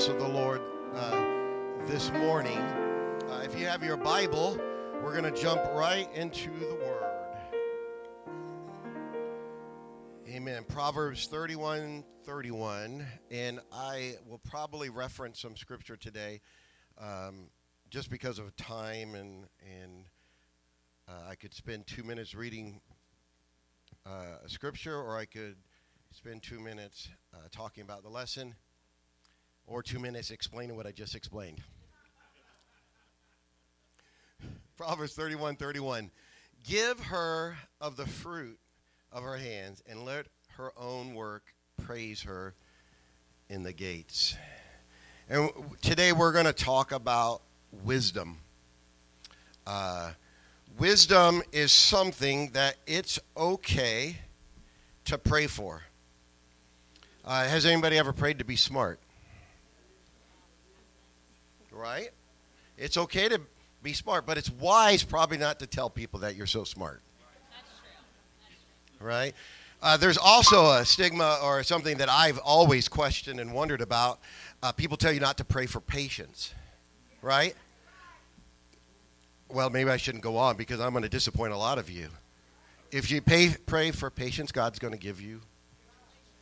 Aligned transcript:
house 0.00 0.08
of 0.08 0.18
the 0.18 0.28
Lord 0.28 0.62
uh, 0.94 1.84
this 1.84 2.10
morning. 2.10 2.56
Uh, 2.56 3.42
if 3.44 3.58
you 3.58 3.66
have 3.66 3.84
your 3.84 3.98
Bible, 3.98 4.58
we're 5.02 5.14
going 5.14 5.30
to 5.30 5.42
jump 5.42 5.60
right 5.74 6.08
into 6.14 6.48
the 6.58 6.74
Word. 6.76 7.36
Amen. 10.26 10.64
Proverbs 10.66 11.26
31 11.26 12.02
31. 12.24 13.06
And 13.30 13.60
I 13.70 14.14
will 14.26 14.38
probably 14.38 14.88
reference 14.88 15.38
some 15.38 15.54
scripture 15.54 15.98
today 15.98 16.40
um, 16.96 17.50
just 17.90 18.08
because 18.10 18.38
of 18.38 18.56
time, 18.56 19.14
and, 19.14 19.44
and 19.60 20.06
uh, 21.06 21.28
I 21.28 21.34
could 21.34 21.52
spend 21.52 21.86
two 21.86 22.04
minutes 22.04 22.34
reading 22.34 22.80
uh, 24.06 24.38
a 24.42 24.48
scripture, 24.48 24.96
or 24.96 25.18
I 25.18 25.26
could 25.26 25.56
spend 26.10 26.42
two 26.42 26.58
minutes 26.58 27.10
uh, 27.34 27.48
talking 27.52 27.82
about 27.82 28.02
the 28.02 28.08
lesson 28.08 28.54
or 29.70 29.82
two 29.82 30.00
minutes 30.00 30.30
explaining 30.30 30.76
what 30.76 30.86
I 30.86 30.90
just 30.90 31.14
explained. 31.14 31.62
Proverbs 34.76 35.14
31 35.14 35.56
31. 35.56 36.10
Give 36.64 36.98
her 37.00 37.56
of 37.80 37.96
the 37.96 38.06
fruit 38.06 38.58
of 39.12 39.22
her 39.22 39.36
hands, 39.36 39.82
and 39.88 40.04
let 40.04 40.26
her 40.56 40.72
own 40.76 41.14
work 41.14 41.54
praise 41.82 42.22
her 42.22 42.54
in 43.48 43.62
the 43.62 43.72
gates. 43.72 44.36
And 45.28 45.48
today 45.80 46.12
we're 46.12 46.32
going 46.32 46.44
to 46.44 46.52
talk 46.52 46.92
about 46.92 47.40
wisdom. 47.84 48.38
Uh, 49.66 50.12
wisdom 50.78 51.42
is 51.52 51.72
something 51.72 52.50
that 52.50 52.76
it's 52.86 53.18
okay 53.36 54.16
to 55.06 55.16
pray 55.16 55.46
for. 55.46 55.82
Uh, 57.24 57.44
has 57.44 57.64
anybody 57.64 57.96
ever 57.96 58.12
prayed 58.12 58.38
to 58.38 58.44
be 58.44 58.56
smart? 58.56 58.98
Right? 61.80 62.10
It's 62.76 62.96
okay 62.96 63.28
to 63.28 63.40
be 63.82 63.92
smart, 63.92 64.26
but 64.26 64.36
it's 64.36 64.50
wise 64.50 65.02
probably 65.02 65.38
not 65.38 65.58
to 65.60 65.66
tell 65.66 65.88
people 65.88 66.20
that 66.20 66.36
you're 66.36 66.46
so 66.46 66.64
smart. 66.64 67.00
Right? 69.00 69.34
Uh, 69.82 69.96
there's 69.96 70.18
also 70.18 70.72
a 70.72 70.84
stigma 70.84 71.38
or 71.42 71.62
something 71.62 71.96
that 71.96 72.10
I've 72.10 72.38
always 72.38 72.86
questioned 72.86 73.40
and 73.40 73.54
wondered 73.54 73.80
about. 73.80 74.20
Uh, 74.62 74.72
people 74.72 74.98
tell 74.98 75.10
you 75.10 75.20
not 75.20 75.38
to 75.38 75.44
pray 75.44 75.64
for 75.64 75.80
patience, 75.80 76.54
right? 77.22 77.54
Well, 79.48 79.70
maybe 79.70 79.88
I 79.88 79.96
shouldn't 79.96 80.22
go 80.22 80.36
on 80.36 80.56
because 80.56 80.80
I'm 80.80 80.90
going 80.90 81.02
to 81.02 81.08
disappoint 81.08 81.54
a 81.54 81.56
lot 81.56 81.78
of 81.78 81.90
you. 81.90 82.08
If 82.92 83.10
you 83.10 83.22
pay, 83.22 83.54
pray 83.64 83.90
for 83.90 84.10
patience, 84.10 84.52
God's 84.52 84.78
going 84.78 84.92
to 84.92 85.00
give 85.00 85.20
you 85.20 85.40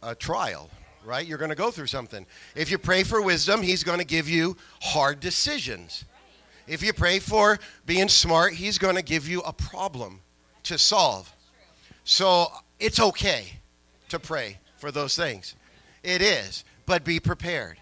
a 0.02 0.16
trial, 0.16 0.68
right? 1.04 1.26
You're 1.26 1.38
going 1.38 1.50
to 1.50 1.56
go 1.56 1.70
through 1.70 1.86
something. 1.86 2.26
If 2.54 2.70
you 2.70 2.78
pray 2.78 3.02
for 3.02 3.22
wisdom, 3.22 3.62
He's 3.62 3.84
going 3.84 3.98
to 3.98 4.04
give 4.04 4.28
you 4.28 4.56
hard 4.80 5.20
decisions. 5.20 6.04
If 6.66 6.82
you 6.82 6.92
pray 6.92 7.18
for 7.18 7.58
being 7.86 8.08
smart, 8.08 8.54
He's 8.54 8.78
going 8.78 8.96
to 8.96 9.02
give 9.02 9.28
you 9.28 9.40
a 9.40 9.52
problem 9.52 10.20
to 10.64 10.78
solve. 10.78 11.32
So 12.04 12.48
it's 12.78 13.00
okay 13.00 13.52
to 14.08 14.18
pray 14.18 14.58
for 14.76 14.90
those 14.90 15.16
things. 15.16 15.54
It 16.02 16.22
is, 16.22 16.64
but 16.86 17.04
be 17.04 17.20
prepared. 17.20 17.78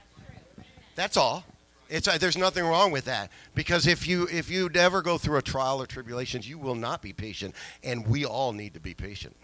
That's 0.95 1.17
all. 1.17 1.45
It's, 1.89 2.08
uh, 2.08 2.19
there's 2.19 2.36
nothing 2.36 2.64
wrong 2.64 2.91
with 2.91 3.05
that 3.05 3.30
because 3.55 3.86
if 3.86 4.08
you 4.08 4.27
if 4.33 4.51
you 4.51 4.69
never 4.69 5.03
go 5.03 5.19
through 5.19 5.39
a 5.39 5.42
trial 5.42 5.80
or 5.80 5.86
tribulations, 5.86 6.48
you 6.48 6.58
will 6.58 6.75
not 6.75 7.01
be 7.01 7.12
patient, 7.12 7.55
and 7.84 8.06
we 8.08 8.25
all 8.25 8.53
need 8.53 8.75
to 8.75 8.80
be 8.80 8.95
patient 8.95 9.36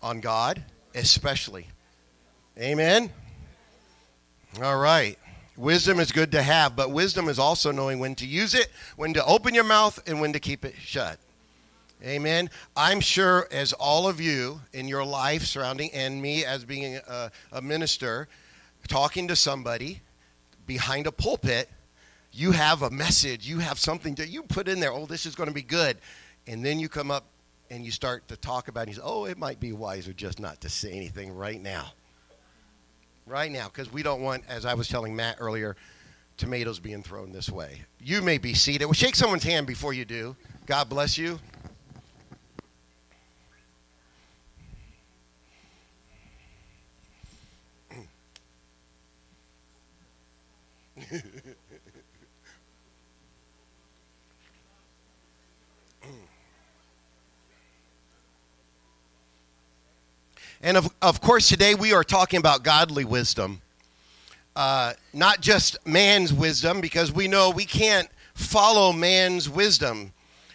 on 0.00 0.20
God, 0.20 0.62
especially. 0.94 1.66
Amen? 2.58 3.10
All 4.62 4.76
right. 4.76 5.18
Wisdom 5.56 6.00
is 6.00 6.12
good 6.12 6.32
to 6.32 6.42
have, 6.42 6.76
but 6.76 6.90
wisdom 6.90 7.28
is 7.28 7.38
also 7.38 7.72
knowing 7.72 7.98
when 7.98 8.14
to 8.16 8.26
use 8.26 8.54
it, 8.54 8.68
when 8.96 9.14
to 9.14 9.24
open 9.24 9.54
your 9.54 9.64
mouth, 9.64 9.98
and 10.06 10.20
when 10.20 10.32
to 10.32 10.40
keep 10.40 10.64
it 10.64 10.74
shut. 10.78 11.18
Amen. 12.02 12.50
I'm 12.76 13.00
sure, 13.00 13.46
as 13.50 13.72
all 13.74 14.08
of 14.08 14.20
you 14.20 14.60
in 14.72 14.88
your 14.88 15.04
life 15.04 15.44
surrounding, 15.44 15.90
and 15.92 16.20
me 16.20 16.44
as 16.44 16.64
being 16.64 16.96
a, 17.06 17.30
a 17.52 17.62
minister, 17.62 18.28
talking 18.88 19.28
to 19.28 19.36
somebody 19.36 20.00
behind 20.66 21.06
a 21.06 21.12
pulpit, 21.12 21.70
you 22.32 22.52
have 22.52 22.82
a 22.82 22.90
message, 22.90 23.46
you 23.46 23.58
have 23.60 23.78
something 23.78 24.14
that 24.16 24.30
you 24.30 24.42
put 24.42 24.68
in 24.68 24.80
there. 24.80 24.92
Oh, 24.92 25.06
this 25.06 25.26
is 25.26 25.34
going 25.34 25.48
to 25.48 25.54
be 25.54 25.62
good. 25.62 25.98
And 26.46 26.64
then 26.64 26.80
you 26.80 26.88
come 26.88 27.10
up 27.10 27.24
and 27.70 27.84
you 27.84 27.90
start 27.90 28.26
to 28.28 28.36
talk 28.36 28.68
about 28.68 28.80
it. 28.80 28.82
And 28.82 28.96
you 28.96 29.02
say, 29.02 29.06
oh, 29.06 29.26
it 29.26 29.38
might 29.38 29.60
be 29.60 29.72
wiser 29.72 30.12
just 30.12 30.40
not 30.40 30.60
to 30.62 30.68
say 30.68 30.92
anything 30.92 31.34
right 31.34 31.60
now 31.60 31.92
right 33.26 33.50
now 33.50 33.68
because 33.68 33.92
we 33.92 34.02
don't 34.02 34.22
want, 34.22 34.44
as 34.48 34.64
I 34.64 34.74
was 34.74 34.88
telling 34.88 35.14
Matt 35.16 35.36
earlier, 35.40 35.76
tomatoes 36.36 36.78
being 36.78 37.02
thrown 37.02 37.32
this 37.32 37.48
way. 37.48 37.82
You 38.00 38.22
may 38.22 38.38
be 38.38 38.54
seated. 38.54 38.86
Well, 38.86 38.94
shake 38.94 39.14
someone's 39.14 39.44
hand 39.44 39.66
before 39.66 39.92
you 39.92 40.04
do. 40.04 40.36
God 40.66 40.88
bless 40.88 41.18
you. 41.18 41.38
And 60.64 60.76
of, 60.76 60.94
of 61.02 61.20
course, 61.20 61.48
today 61.48 61.74
we 61.74 61.92
are 61.92 62.04
talking 62.04 62.38
about 62.38 62.62
godly 62.62 63.04
wisdom, 63.04 63.60
uh, 64.54 64.92
not 65.12 65.40
just 65.40 65.84
man's 65.84 66.32
wisdom, 66.32 66.80
because 66.80 67.10
we 67.10 67.26
know 67.26 67.50
we 67.50 67.64
can't 67.64 68.08
follow 68.34 68.92
man's 68.92 69.50
wisdom. 69.50 70.12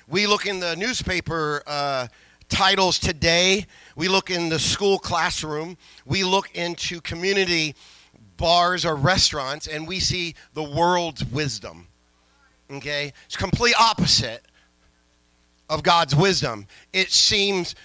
We 0.08 0.26
look 0.26 0.46
in 0.46 0.62
the 0.62 0.78
newspaper 0.78 1.62
uh, 1.68 2.08
titles 2.48 3.00
today, 3.00 3.66
we 3.98 4.08
look 4.08 4.30
in 4.32 4.48
the 4.48 4.60
school 4.60 4.98
classroom, 4.98 5.76
we 6.06 6.24
look 6.24 6.56
into 6.56 7.02
community 7.02 7.76
bars 8.38 8.86
or 8.86 8.96
restaurants, 8.96 9.68
and 9.68 9.86
we 9.86 10.00
see 10.00 10.36
the 10.54 10.64
world's 10.64 11.26
wisdom. 11.26 11.86
Okay? 12.72 13.12
It's 13.26 13.36
complete 13.36 13.76
opposite 13.78 14.46
of 15.70 15.84
God's 15.84 16.16
wisdom. 16.16 16.66
It 16.94 17.12
seems 17.12 17.76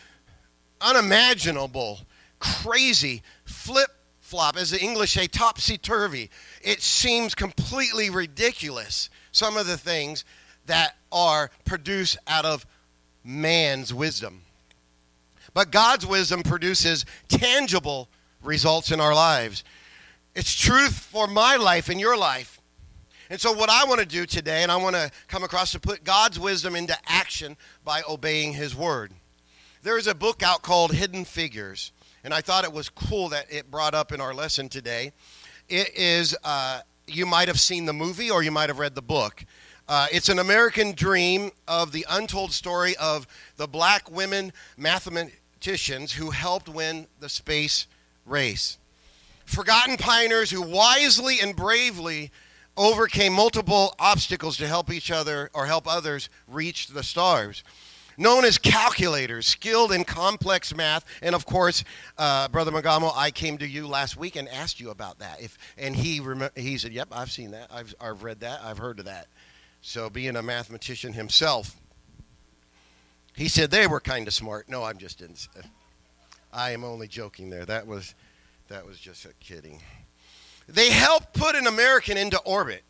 unimaginable 0.80 1.98
crazy, 2.42 3.22
flip 3.44 3.90
flop, 4.18 4.56
as 4.56 4.70
the 4.70 4.80
English 4.80 5.12
say, 5.12 5.26
topsy 5.26 5.78
turvy. 5.78 6.30
It 6.62 6.82
seems 6.82 7.34
completely 7.34 8.10
ridiculous, 8.10 9.10
some 9.30 9.56
of 9.56 9.66
the 9.66 9.78
things 9.78 10.24
that 10.66 10.96
are 11.12 11.50
produced 11.64 12.18
out 12.26 12.44
of 12.44 12.66
man's 13.24 13.94
wisdom. 13.94 14.42
But 15.54 15.70
God's 15.70 16.06
wisdom 16.06 16.42
produces 16.42 17.04
tangible 17.28 18.08
results 18.42 18.90
in 18.90 19.00
our 19.00 19.14
lives. 19.14 19.64
It's 20.34 20.54
truth 20.54 20.94
for 20.94 21.26
my 21.26 21.56
life 21.56 21.88
and 21.88 22.00
your 22.00 22.16
life. 22.16 22.58
And 23.28 23.40
so, 23.40 23.52
what 23.52 23.70
I 23.70 23.84
want 23.84 24.00
to 24.00 24.06
do 24.06 24.26
today, 24.26 24.62
and 24.62 24.72
I 24.72 24.76
want 24.76 24.96
to 24.96 25.10
come 25.28 25.44
across 25.44 25.72
to 25.72 25.80
put 25.80 26.04
God's 26.04 26.38
wisdom 26.38 26.74
into 26.74 26.96
action 27.06 27.56
by 27.84 28.02
obeying 28.08 28.54
His 28.54 28.74
word. 28.74 29.12
There 29.82 29.98
is 29.98 30.06
a 30.06 30.14
book 30.14 30.42
out 30.42 30.62
called 30.62 30.94
Hidden 30.94 31.24
Figures 31.24 31.92
and 32.24 32.32
I 32.32 32.40
thought 32.40 32.64
it 32.64 32.72
was 32.72 32.88
cool 32.88 33.28
that 33.30 33.46
it 33.50 33.70
brought 33.70 33.94
up 33.94 34.12
in 34.12 34.20
our 34.20 34.34
lesson 34.34 34.68
today. 34.68 35.12
It 35.68 35.94
is, 35.96 36.36
uh, 36.44 36.80
you 37.06 37.26
might 37.26 37.48
have 37.48 37.58
seen 37.58 37.86
the 37.86 37.92
movie 37.92 38.30
or 38.30 38.42
you 38.42 38.50
might 38.50 38.68
have 38.68 38.78
read 38.78 38.94
the 38.94 39.02
book. 39.02 39.44
Uh, 39.88 40.06
it's 40.12 40.28
an 40.28 40.38
American 40.38 40.92
dream 40.92 41.50
of 41.66 41.92
the 41.92 42.06
untold 42.08 42.52
story 42.52 42.96
of 42.96 43.26
the 43.56 43.66
black 43.66 44.10
women 44.10 44.52
mathematicians 44.76 46.12
who 46.12 46.30
helped 46.30 46.68
win 46.68 47.06
the 47.20 47.28
space 47.28 47.86
race. 48.24 48.78
Forgotten 49.44 49.96
pioneers 49.96 50.50
who 50.50 50.62
wisely 50.62 51.40
and 51.40 51.56
bravely 51.56 52.30
overcame 52.76 53.32
multiple 53.32 53.94
obstacles 53.98 54.56
to 54.56 54.66
help 54.66 54.90
each 54.90 55.10
other 55.10 55.50
or 55.52 55.66
help 55.66 55.86
others 55.86 56.28
reach 56.46 56.88
the 56.88 57.02
stars 57.02 57.64
known 58.16 58.44
as 58.44 58.58
calculators, 58.58 59.46
skilled 59.46 59.92
in 59.92 60.04
complex 60.04 60.74
math. 60.74 61.04
And 61.22 61.34
of 61.34 61.46
course, 61.46 61.84
uh, 62.18 62.48
Brother 62.48 62.70
Magamo, 62.70 63.12
I 63.14 63.30
came 63.30 63.58
to 63.58 63.66
you 63.66 63.86
last 63.86 64.16
week 64.16 64.36
and 64.36 64.48
asked 64.48 64.80
you 64.80 64.90
about 64.90 65.18
that. 65.20 65.40
If 65.40 65.58
and 65.76 65.94
he 65.96 66.20
rem- 66.20 66.50
he 66.54 66.78
said, 66.78 66.92
"Yep, 66.92 67.08
I've 67.12 67.30
seen 67.30 67.52
that. 67.52 67.68
I've 67.72 67.94
I've 68.00 68.22
read 68.22 68.40
that. 68.40 68.62
I've 68.62 68.78
heard 68.78 68.98
of 68.98 69.04
that." 69.06 69.28
So, 69.80 70.08
being 70.08 70.36
a 70.36 70.42
mathematician 70.42 71.12
himself, 71.12 71.76
he 73.34 73.48
said 73.48 73.70
they 73.70 73.86
were 73.86 74.00
kind 74.00 74.28
of 74.28 74.34
smart. 74.34 74.68
No, 74.68 74.84
I'm 74.84 74.98
just 74.98 75.20
in, 75.20 75.34
I 76.52 76.70
am 76.70 76.84
only 76.84 77.08
joking 77.08 77.50
there. 77.50 77.64
That 77.64 77.86
was 77.86 78.14
that 78.68 78.86
was 78.86 78.98
just 78.98 79.24
a 79.24 79.32
kidding. 79.40 79.80
They 80.68 80.90
helped 80.90 81.34
put 81.34 81.56
an 81.56 81.66
American 81.66 82.16
into 82.16 82.38
orbit. 82.40 82.82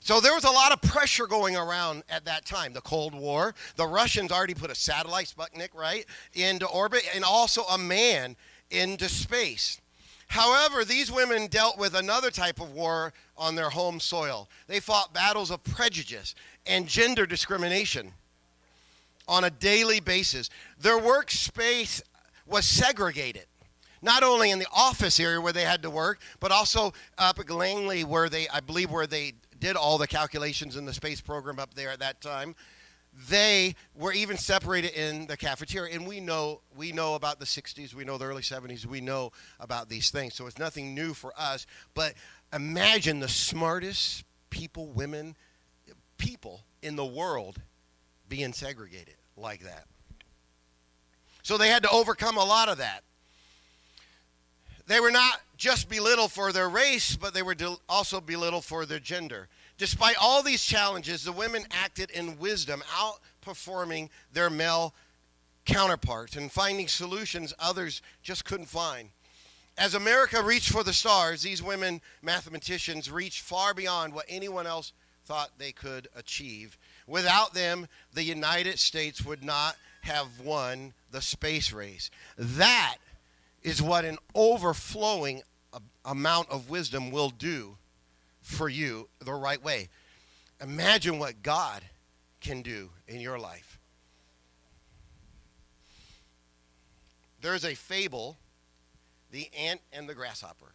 So 0.00 0.20
there 0.20 0.34
was 0.34 0.44
a 0.44 0.50
lot 0.50 0.72
of 0.72 0.80
pressure 0.80 1.26
going 1.26 1.56
around 1.56 2.04
at 2.08 2.24
that 2.24 2.44
time. 2.44 2.72
The 2.72 2.80
Cold 2.80 3.14
War, 3.14 3.54
the 3.76 3.86
Russians 3.86 4.32
already 4.32 4.54
put 4.54 4.70
a 4.70 4.74
satellite, 4.74 5.32
Sputnik, 5.36 5.74
right, 5.74 6.06
into 6.34 6.66
orbit, 6.66 7.02
and 7.14 7.24
also 7.24 7.62
a 7.64 7.78
man 7.78 8.36
into 8.70 9.08
space. 9.08 9.80
However, 10.28 10.84
these 10.84 11.10
women 11.10 11.46
dealt 11.46 11.78
with 11.78 11.94
another 11.94 12.30
type 12.30 12.60
of 12.60 12.72
war 12.72 13.12
on 13.36 13.54
their 13.54 13.70
home 13.70 13.98
soil. 13.98 14.48
They 14.66 14.78
fought 14.78 15.14
battles 15.14 15.50
of 15.50 15.64
prejudice 15.64 16.34
and 16.66 16.86
gender 16.86 17.26
discrimination 17.26 18.12
on 19.26 19.44
a 19.44 19.50
daily 19.50 20.00
basis. 20.00 20.50
Their 20.78 20.98
workspace 20.98 22.02
was 22.46 22.66
segregated, 22.66 23.46
not 24.02 24.22
only 24.22 24.50
in 24.50 24.58
the 24.58 24.66
office 24.74 25.18
area 25.18 25.40
where 25.40 25.52
they 25.52 25.64
had 25.64 25.82
to 25.82 25.90
work, 25.90 26.20
but 26.40 26.52
also 26.52 26.92
up 27.16 27.38
at 27.38 27.50
Langley, 27.50 28.04
where 28.04 28.28
they, 28.28 28.48
I 28.48 28.60
believe, 28.60 28.90
where 28.90 29.06
they 29.06 29.32
did 29.60 29.76
all 29.76 29.98
the 29.98 30.06
calculations 30.06 30.76
in 30.76 30.84
the 30.84 30.92
space 30.92 31.20
program 31.20 31.58
up 31.58 31.74
there 31.74 31.90
at 31.90 32.00
that 32.00 32.20
time. 32.20 32.54
They 33.28 33.74
were 33.94 34.12
even 34.12 34.36
separated 34.36 34.92
in 34.92 35.26
the 35.26 35.36
cafeteria, 35.36 35.94
and 35.94 36.06
we 36.06 36.20
know 36.20 36.60
we 36.76 36.92
know 36.92 37.14
about 37.14 37.40
the 37.40 37.46
'60s, 37.46 37.94
we 37.94 38.04
know 38.04 38.18
the 38.18 38.26
early 38.26 38.42
'70s, 38.42 38.86
we 38.86 39.00
know 39.00 39.32
about 39.58 39.88
these 39.88 40.10
things. 40.10 40.34
So 40.34 40.46
it's 40.46 40.58
nothing 40.58 40.94
new 40.94 41.14
for 41.14 41.32
us. 41.36 41.66
But 41.94 42.14
imagine 42.52 43.18
the 43.20 43.28
smartest 43.28 44.24
people, 44.50 44.88
women, 44.88 45.36
people 46.18 46.64
in 46.82 46.96
the 46.96 47.04
world 47.04 47.60
being 48.28 48.52
segregated 48.52 49.16
like 49.36 49.60
that. 49.64 49.86
So 51.42 51.56
they 51.56 51.68
had 51.68 51.82
to 51.84 51.90
overcome 51.90 52.36
a 52.36 52.44
lot 52.44 52.68
of 52.68 52.78
that. 52.78 53.02
They 54.88 55.00
were 55.00 55.10
not 55.10 55.42
just 55.58 55.90
belittled 55.90 56.32
for 56.32 56.50
their 56.50 56.68
race, 56.68 57.14
but 57.14 57.34
they 57.34 57.42
were 57.42 57.54
also 57.88 58.20
belittled 58.22 58.64
for 58.64 58.86
their 58.86 58.98
gender. 58.98 59.48
Despite 59.76 60.16
all 60.18 60.42
these 60.42 60.64
challenges, 60.64 61.22
the 61.22 61.32
women 61.32 61.66
acted 61.70 62.10
in 62.10 62.38
wisdom, 62.38 62.82
outperforming 62.90 64.08
their 64.32 64.48
male 64.48 64.94
counterparts 65.66 66.36
and 66.36 66.50
finding 66.50 66.88
solutions 66.88 67.52
others 67.58 68.00
just 68.22 68.46
couldn't 68.46 68.66
find. 68.66 69.10
As 69.76 69.94
America 69.94 70.42
reached 70.42 70.70
for 70.70 70.82
the 70.82 70.94
stars, 70.94 71.42
these 71.42 71.62
women 71.62 72.00
mathematicians 72.22 73.10
reached 73.10 73.42
far 73.42 73.74
beyond 73.74 74.14
what 74.14 74.24
anyone 74.26 74.66
else 74.66 74.92
thought 75.26 75.50
they 75.58 75.70
could 75.70 76.08
achieve. 76.16 76.78
Without 77.06 77.52
them, 77.52 77.86
the 78.14 78.24
United 78.24 78.78
States 78.78 79.22
would 79.22 79.44
not 79.44 79.76
have 80.00 80.40
won 80.40 80.94
the 81.10 81.20
space 81.20 81.72
race. 81.72 82.10
That 82.38 82.96
is 83.62 83.82
what 83.82 84.04
an 84.04 84.18
overflowing 84.34 85.42
amount 86.04 86.50
of 86.50 86.70
wisdom 86.70 87.10
will 87.10 87.30
do 87.30 87.76
for 88.40 88.68
you 88.68 89.08
the 89.20 89.34
right 89.34 89.62
way. 89.62 89.88
Imagine 90.60 91.18
what 91.18 91.42
God 91.42 91.82
can 92.40 92.62
do 92.62 92.90
in 93.06 93.20
your 93.20 93.38
life. 93.38 93.78
There's 97.40 97.64
a 97.64 97.74
fable, 97.74 98.36
The 99.30 99.48
Ant 99.56 99.80
and 99.92 100.08
the 100.08 100.14
Grasshopper. 100.14 100.72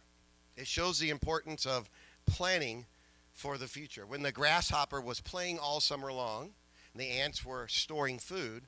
It 0.56 0.66
shows 0.66 0.98
the 0.98 1.10
importance 1.10 1.66
of 1.66 1.90
planning 2.26 2.86
for 3.32 3.58
the 3.58 3.66
future. 3.66 4.06
When 4.06 4.22
the 4.22 4.32
grasshopper 4.32 5.00
was 5.00 5.20
playing 5.20 5.58
all 5.58 5.80
summer 5.80 6.12
long, 6.12 6.50
the 6.94 7.08
ants 7.08 7.44
were 7.44 7.66
storing 7.68 8.18
food, 8.18 8.62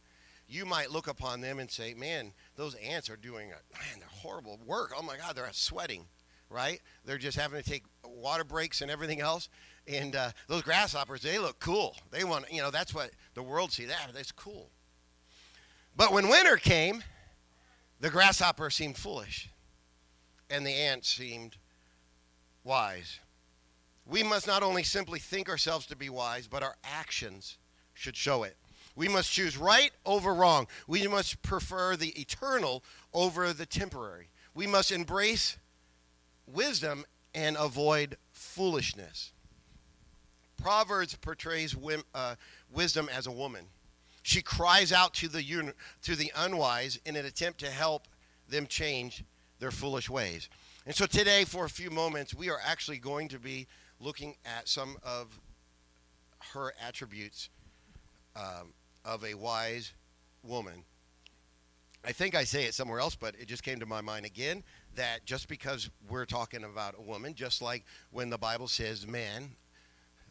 you 0.48 0.64
might 0.64 0.90
look 0.90 1.08
upon 1.08 1.40
them 1.40 1.58
and 1.58 1.70
say, 1.70 1.94
Man, 1.94 2.32
those 2.54 2.74
ants 2.76 3.10
are 3.10 3.16
doing 3.16 3.48
a 3.48 3.78
man, 3.78 3.98
they're 3.98 4.08
horrible 4.08 4.58
work. 4.64 4.92
Oh 4.96 5.02
my 5.02 5.16
God, 5.16 5.36
they're 5.36 5.48
sweating, 5.52 6.06
right? 6.50 6.80
They're 7.04 7.18
just 7.18 7.38
having 7.38 7.62
to 7.62 7.68
take 7.68 7.84
water 8.04 8.44
breaks 8.44 8.80
and 8.80 8.90
everything 8.90 9.20
else. 9.20 9.48
And 9.88 10.16
uh, 10.16 10.30
those 10.48 10.62
grasshoppers, 10.62 11.22
they 11.22 11.38
look 11.38 11.60
cool. 11.60 11.96
They 12.10 12.24
want, 12.24 12.52
you 12.52 12.60
know, 12.60 12.70
that's 12.70 12.94
what 12.94 13.10
the 13.34 13.42
world 13.42 13.72
sees. 13.72 13.88
That 13.88 14.10
that's 14.14 14.32
cool. 14.32 14.70
But 15.96 16.12
when 16.12 16.28
winter 16.28 16.56
came, 16.56 17.02
the 18.00 18.10
grasshopper 18.10 18.68
seemed 18.68 18.96
foolish, 18.96 19.48
and 20.50 20.66
the 20.66 20.70
ants 20.70 21.08
seemed 21.08 21.56
wise. 22.62 23.20
We 24.04 24.22
must 24.22 24.46
not 24.46 24.62
only 24.62 24.82
simply 24.82 25.18
think 25.18 25.48
ourselves 25.48 25.86
to 25.86 25.96
be 25.96 26.10
wise, 26.10 26.46
but 26.46 26.62
our 26.62 26.76
actions 26.84 27.56
should 27.94 28.16
show 28.16 28.42
it. 28.42 28.56
We 28.96 29.08
must 29.08 29.30
choose 29.30 29.56
right 29.58 29.92
over 30.06 30.34
wrong. 30.34 30.66
We 30.88 31.06
must 31.06 31.42
prefer 31.42 31.96
the 31.96 32.18
eternal 32.20 32.82
over 33.12 33.52
the 33.52 33.66
temporary. 33.66 34.28
We 34.54 34.66
must 34.66 34.90
embrace 34.90 35.58
wisdom 36.46 37.04
and 37.34 37.56
avoid 37.58 38.16
foolishness. 38.32 39.32
Proverbs 40.56 41.14
portrays 41.16 41.76
uh, 42.14 42.36
wisdom 42.72 43.10
as 43.14 43.26
a 43.26 43.32
woman. 43.32 43.66
She 44.22 44.40
cries 44.40 44.92
out 44.92 45.12
to 45.14 45.28
the, 45.28 45.72
to 46.02 46.16
the 46.16 46.32
unwise 46.34 46.98
in 47.04 47.16
an 47.16 47.26
attempt 47.26 47.60
to 47.60 47.70
help 47.70 48.08
them 48.48 48.66
change 48.66 49.22
their 49.58 49.70
foolish 49.70 50.08
ways. 50.08 50.48
And 50.86 50.94
so 50.94 51.04
today, 51.04 51.44
for 51.44 51.66
a 51.66 51.70
few 51.70 51.90
moments, 51.90 52.34
we 52.34 52.48
are 52.48 52.58
actually 52.64 52.98
going 52.98 53.28
to 53.28 53.38
be 53.38 53.66
looking 54.00 54.36
at 54.44 54.68
some 54.68 54.96
of 55.02 55.38
her 56.54 56.72
attributes 56.84 57.50
um, 58.36 58.72
of 59.06 59.24
a 59.24 59.34
wise 59.34 59.92
woman. 60.42 60.84
I 62.04 62.12
think 62.12 62.34
I 62.34 62.44
say 62.44 62.64
it 62.64 62.74
somewhere 62.74 63.00
else, 63.00 63.16
but 63.16 63.34
it 63.40 63.48
just 63.48 63.62
came 63.62 63.80
to 63.80 63.86
my 63.86 64.00
mind 64.00 64.26
again 64.26 64.62
that 64.96 65.24
just 65.24 65.48
because 65.48 65.90
we're 66.08 66.24
talking 66.24 66.64
about 66.64 66.94
a 66.98 67.02
woman, 67.02 67.34
just 67.34 67.62
like 67.62 67.84
when 68.10 68.30
the 68.30 68.38
Bible 68.38 68.68
says 68.68 69.06
man, 69.06 69.50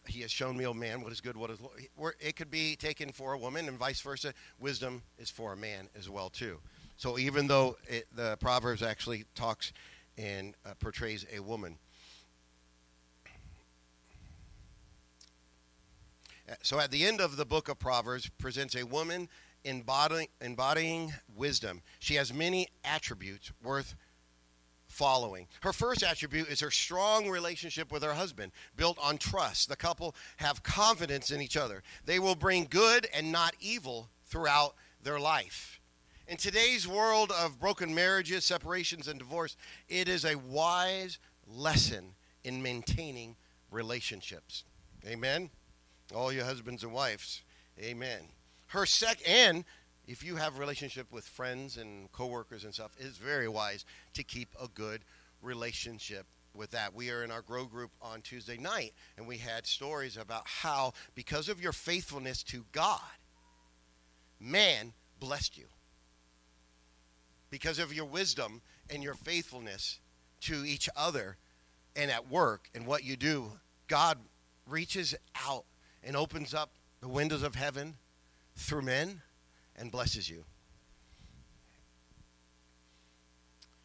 he 0.07 0.21
has 0.21 0.31
shown 0.31 0.55
me, 0.55 0.65
oh 0.65 0.73
man, 0.73 1.01
what 1.01 1.11
is 1.11 1.19
good, 1.19 1.35
what 1.35 1.49
is 1.49 1.57
it 2.19 2.35
could 2.35 2.51
be 2.51 2.75
taken 2.75 3.11
for 3.11 3.33
a 3.33 3.37
woman, 3.37 3.67
and 3.67 3.77
vice 3.77 4.01
versa. 4.01 4.33
Wisdom 4.59 5.01
is 5.17 5.29
for 5.29 5.53
a 5.53 5.57
man 5.57 5.89
as 5.97 6.09
well 6.09 6.29
too. 6.29 6.59
So 6.97 7.17
even 7.17 7.47
though 7.47 7.77
it, 7.87 8.07
the 8.15 8.37
Proverbs 8.37 8.81
actually 8.81 9.25
talks 9.35 9.73
and 10.17 10.55
uh, 10.65 10.75
portrays 10.79 11.25
a 11.35 11.39
woman, 11.39 11.77
So 16.61 16.79
at 16.79 16.91
the 16.91 17.05
end 17.05 17.21
of 17.21 17.37
the 17.37 17.45
book 17.45 17.69
of 17.69 17.79
Proverbs 17.79 18.29
presents 18.37 18.75
a 18.75 18.85
woman 18.85 19.29
embodying, 19.63 20.27
embodying 20.41 21.13
wisdom. 21.35 21.81
She 21.99 22.15
has 22.15 22.33
many 22.33 22.67
attributes 22.83 23.51
worth 23.63 23.95
following. 24.87 25.47
Her 25.61 25.73
first 25.73 26.03
attribute 26.03 26.47
is 26.47 26.59
her 26.59 26.71
strong 26.71 27.29
relationship 27.29 27.91
with 27.91 28.03
her 28.03 28.13
husband, 28.13 28.51
built 28.75 28.97
on 29.01 29.17
trust. 29.17 29.67
The 29.67 29.75
couple 29.75 30.15
have 30.37 30.63
confidence 30.63 31.31
in 31.31 31.41
each 31.41 31.57
other. 31.57 31.81
They 32.05 32.19
will 32.19 32.35
bring 32.35 32.67
good 32.69 33.07
and 33.13 33.31
not 33.31 33.55
evil 33.59 34.09
throughout 34.25 34.75
their 35.01 35.19
life. 35.19 35.81
In 36.27 36.37
today's 36.37 36.87
world 36.87 37.31
of 37.31 37.59
broken 37.59 37.93
marriages, 37.93 38.45
separations, 38.45 39.07
and 39.07 39.19
divorce, 39.19 39.57
it 39.89 40.07
is 40.07 40.25
a 40.25 40.35
wise 40.35 41.19
lesson 41.47 42.15
in 42.43 42.61
maintaining 42.61 43.35
relationships. 43.71 44.63
Amen 45.05 45.49
all 46.13 46.31
your 46.31 46.45
husbands 46.45 46.83
and 46.83 46.93
wives. 46.93 47.41
Amen. 47.79 48.21
Her 48.67 48.85
sec 48.85 49.19
and 49.27 49.65
if 50.07 50.23
you 50.23 50.35
have 50.35 50.59
relationship 50.59 51.11
with 51.11 51.25
friends 51.25 51.77
and 51.77 52.11
coworkers 52.11 52.63
and 52.63 52.73
stuff, 52.73 52.91
it's 52.99 53.17
very 53.17 53.47
wise 53.47 53.85
to 54.13 54.23
keep 54.23 54.49
a 54.61 54.67
good 54.67 55.01
relationship 55.41 56.27
with 56.53 56.71
that. 56.71 56.93
We 56.93 57.09
are 57.11 57.23
in 57.23 57.31
our 57.31 57.41
grow 57.41 57.65
group 57.65 57.91
on 58.01 58.21
Tuesday 58.21 58.57
night, 58.57 58.93
and 59.17 59.27
we 59.27 59.37
had 59.37 59.65
stories 59.65 60.15
about 60.15 60.43
how, 60.45 60.93
because 61.15 61.49
of 61.49 61.61
your 61.61 61.73
faithfulness 61.73 62.43
to 62.43 62.65
God, 62.71 62.99
man 64.39 64.93
blessed 65.19 65.57
you. 65.57 65.65
Because 67.49 67.79
of 67.79 67.93
your 67.93 68.05
wisdom 68.05 68.61
and 68.89 69.01
your 69.03 69.13
faithfulness 69.13 69.99
to 70.41 70.65
each 70.65 70.89
other 70.95 71.37
and 71.95 72.11
at 72.11 72.29
work 72.29 72.69
and 72.75 72.85
what 72.85 73.03
you 73.03 73.15
do, 73.15 73.51
God 73.87 74.19
reaches 74.67 75.15
out 75.47 75.65
and 76.05 76.15
opens 76.15 76.53
up 76.53 76.69
the 77.01 77.09
windows 77.09 77.43
of 77.43 77.55
heaven 77.55 77.95
through 78.55 78.83
men 78.83 79.21
and 79.75 79.91
blesses 79.91 80.29
you. 80.29 80.45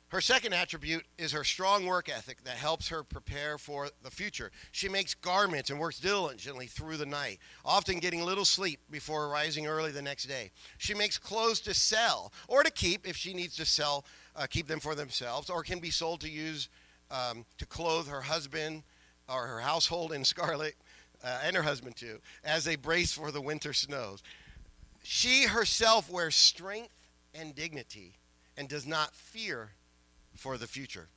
Her 0.08 0.20
second 0.20 0.54
attribute 0.54 1.04
is 1.18 1.30
her 1.32 1.44
strong 1.44 1.86
work 1.86 2.08
ethic 2.08 2.42
that 2.42 2.56
helps 2.56 2.88
her 2.88 3.04
prepare 3.04 3.58
for 3.58 3.90
the 4.02 4.10
future. 4.10 4.50
She 4.72 4.88
makes 4.88 5.14
garments 5.14 5.70
and 5.70 5.78
works 5.78 6.00
diligently 6.00 6.66
through 6.66 6.96
the 6.96 7.06
night, 7.06 7.38
often 7.64 8.00
getting 8.00 8.24
little 8.24 8.44
sleep 8.44 8.80
before 8.90 9.28
rising 9.28 9.68
early 9.68 9.92
the 9.92 10.02
next 10.02 10.24
day. 10.24 10.50
She 10.78 10.94
makes 10.94 11.16
clothes 11.16 11.60
to 11.60 11.74
sell 11.74 12.32
or 12.48 12.64
to 12.64 12.72
keep 12.72 13.06
if 13.06 13.16
she 13.16 13.32
needs 13.34 13.54
to 13.56 13.64
sell, 13.64 14.04
uh, 14.34 14.48
keep 14.50 14.66
them 14.66 14.80
for 14.80 14.96
themselves, 14.96 15.48
or 15.48 15.62
can 15.62 15.78
be 15.78 15.90
sold 15.90 16.20
to 16.22 16.28
use 16.28 16.68
um, 17.12 17.44
to 17.58 17.66
clothe 17.66 18.08
her 18.08 18.22
husband 18.22 18.82
or 19.28 19.46
her 19.46 19.60
household 19.60 20.12
in 20.12 20.24
scarlet 20.24 20.74
uh, 21.22 21.40
and 21.44 21.56
her 21.56 21.62
husband 21.62 21.96
too, 21.96 22.18
as 22.44 22.66
a 22.66 22.76
brace 22.76 23.12
for 23.12 23.30
the 23.30 23.40
winter 23.40 23.72
snows. 23.72 24.22
She 25.02 25.44
herself 25.44 26.10
wears 26.10 26.36
strength 26.36 26.94
and 27.34 27.54
dignity 27.54 28.14
and 28.56 28.68
does 28.68 28.86
not 28.86 29.14
fear 29.14 29.70
for 30.36 30.58
the 30.58 30.66
future. 30.66 31.08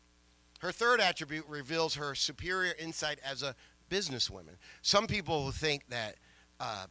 Her 0.60 0.72
third 0.72 1.02
attribute 1.02 1.46
reveals 1.48 1.96
her 1.96 2.16
superior 2.16 2.74
insight 2.80 3.20
as 3.26 3.44
a 3.44 3.56
businesswoman. 3.90 4.56
Some 4.82 5.08
people 5.08 5.52
think 5.52 5.88
that 5.90 6.16
uh, 6.60 6.86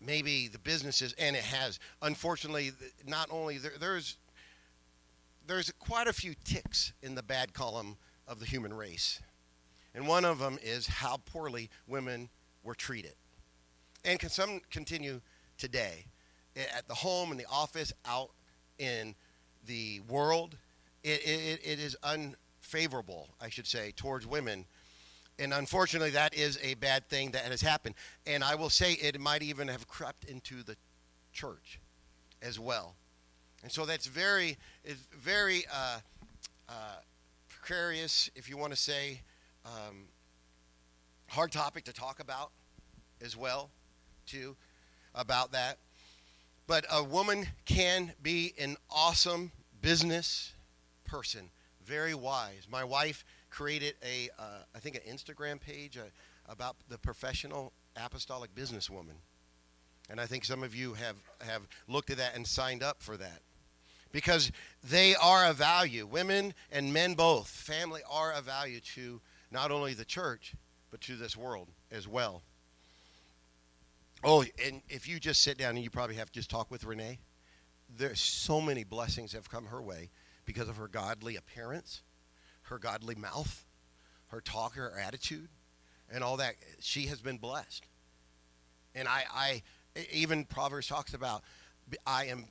maybe 0.00 0.46
the 0.48 0.58
businesses, 0.58 1.12
and 1.18 1.34
it 1.34 1.42
has, 1.42 1.80
unfortunately, 2.02 2.70
not 3.06 3.28
only 3.30 3.58
there, 3.58 3.72
there's 3.78 4.16
there's 5.46 5.72
quite 5.78 6.08
a 6.08 6.12
few 6.12 6.34
ticks 6.44 6.92
in 7.02 7.14
the 7.14 7.22
bad 7.22 7.52
column 7.52 7.96
of 8.26 8.40
the 8.40 8.46
human 8.46 8.74
race. 8.74 9.20
And 9.94 10.06
one 10.06 10.24
of 10.24 10.38
them 10.38 10.58
is 10.62 10.86
how 10.86 11.18
poorly 11.24 11.70
women 11.86 12.28
were 12.66 12.74
treated. 12.74 13.14
And 14.04 14.18
can 14.18 14.28
some 14.28 14.60
continue 14.70 15.20
today 15.56 16.06
at 16.56 16.86
the 16.88 16.94
home, 16.94 17.30
in 17.32 17.38
the 17.38 17.46
office, 17.50 17.92
out 18.04 18.30
in 18.78 19.14
the 19.66 20.00
world. 20.08 20.56
It, 21.02 21.20
it, 21.24 21.60
it 21.64 21.78
is 21.78 21.96
unfavorable, 22.02 23.28
I 23.40 23.48
should 23.48 23.66
say, 23.66 23.92
towards 23.96 24.26
women. 24.26 24.66
And 25.38 25.52
unfortunately, 25.52 26.10
that 26.10 26.34
is 26.34 26.58
a 26.62 26.74
bad 26.74 27.08
thing 27.08 27.30
that 27.32 27.44
has 27.44 27.60
happened. 27.60 27.94
And 28.26 28.42
I 28.42 28.54
will 28.54 28.70
say 28.70 28.92
it 28.92 29.20
might 29.20 29.42
even 29.42 29.68
have 29.68 29.86
crept 29.86 30.24
into 30.24 30.62
the 30.62 30.76
church 31.32 31.80
as 32.42 32.58
well. 32.58 32.96
And 33.62 33.70
so 33.70 33.84
that's 33.84 34.06
very, 34.06 34.56
very 35.12 35.64
uh, 35.72 35.98
uh, 36.68 36.72
precarious, 37.48 38.30
if 38.34 38.48
you 38.48 38.56
want 38.56 38.72
to 38.72 38.78
say, 38.78 39.20
um, 39.64 40.08
hard 41.28 41.52
topic 41.52 41.84
to 41.84 41.92
talk 41.92 42.20
about 42.20 42.50
as 43.22 43.36
well, 43.36 43.70
too, 44.26 44.56
about 45.14 45.52
that. 45.52 45.78
But 46.66 46.84
a 46.90 47.02
woman 47.02 47.46
can 47.64 48.12
be 48.22 48.54
an 48.58 48.76
awesome 48.90 49.52
business 49.80 50.52
person, 51.04 51.50
very 51.84 52.14
wise. 52.14 52.66
My 52.70 52.84
wife 52.84 53.24
created 53.50 53.94
a, 54.04 54.28
uh, 54.38 54.62
I 54.74 54.78
think, 54.80 54.96
an 54.96 55.02
Instagram 55.08 55.60
page 55.60 55.96
uh, 55.96 56.02
about 56.48 56.76
the 56.88 56.98
professional 56.98 57.72
apostolic 57.96 58.54
businesswoman. 58.54 59.18
And 60.10 60.20
I 60.20 60.26
think 60.26 60.44
some 60.44 60.62
of 60.62 60.74
you 60.74 60.94
have, 60.94 61.16
have 61.40 61.62
looked 61.88 62.10
at 62.10 62.18
that 62.18 62.36
and 62.36 62.46
signed 62.46 62.82
up 62.82 63.02
for 63.02 63.16
that. 63.16 63.42
Because 64.12 64.52
they 64.82 65.14
are 65.16 65.46
a 65.46 65.52
value. 65.52 66.06
Women 66.06 66.54
and 66.70 66.92
men 66.92 67.14
both, 67.14 67.48
family 67.48 68.02
are 68.08 68.32
a 68.32 68.40
value 68.40 68.80
to 68.94 69.20
not 69.50 69.70
only 69.70 69.94
the 69.94 70.04
church, 70.04 70.54
but 70.90 71.00
to 71.02 71.16
this 71.16 71.36
world 71.36 71.68
as 71.90 72.06
well. 72.06 72.42
Oh, 74.24 74.44
and 74.64 74.82
if 74.88 75.08
you 75.08 75.20
just 75.20 75.42
sit 75.42 75.58
down 75.58 75.76
and 75.76 75.84
you 75.84 75.90
probably 75.90 76.16
have 76.16 76.28
to 76.28 76.32
just 76.32 76.50
talk 76.50 76.70
with 76.70 76.84
Renee, 76.84 77.18
there's 77.88 78.20
so 78.20 78.60
many 78.60 78.82
blessings 78.82 79.32
have 79.32 79.50
come 79.50 79.66
her 79.66 79.82
way 79.82 80.10
because 80.44 80.68
of 80.68 80.76
her 80.76 80.88
godly 80.88 81.36
appearance, 81.36 82.02
her 82.62 82.78
godly 82.78 83.14
mouth, 83.14 83.66
her 84.28 84.40
talk, 84.40 84.74
her 84.74 84.98
attitude, 84.98 85.48
and 86.10 86.24
all 86.24 86.36
that. 86.38 86.54
She 86.80 87.06
has 87.06 87.20
been 87.20 87.38
blessed. 87.38 87.84
And 88.94 89.06
I, 89.06 89.24
I 89.32 89.62
even 90.12 90.44
Proverbs 90.44 90.88
talks 90.88 91.14
about, 91.14 91.42
I 92.06 92.26
am 92.26 92.46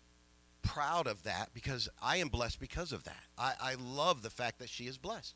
proud 0.61 1.07
of 1.07 1.23
that 1.23 1.49
because 1.53 1.89
I 2.01 2.17
am 2.17 2.29
blessed 2.29 2.59
because 2.59 2.91
of 2.91 3.03
that. 3.03 3.23
I, 3.37 3.53
I 3.61 3.75
love 3.79 4.21
the 4.21 4.29
fact 4.29 4.59
that 4.59 4.69
she 4.69 4.85
is 4.85 4.97
blessed. 4.97 5.35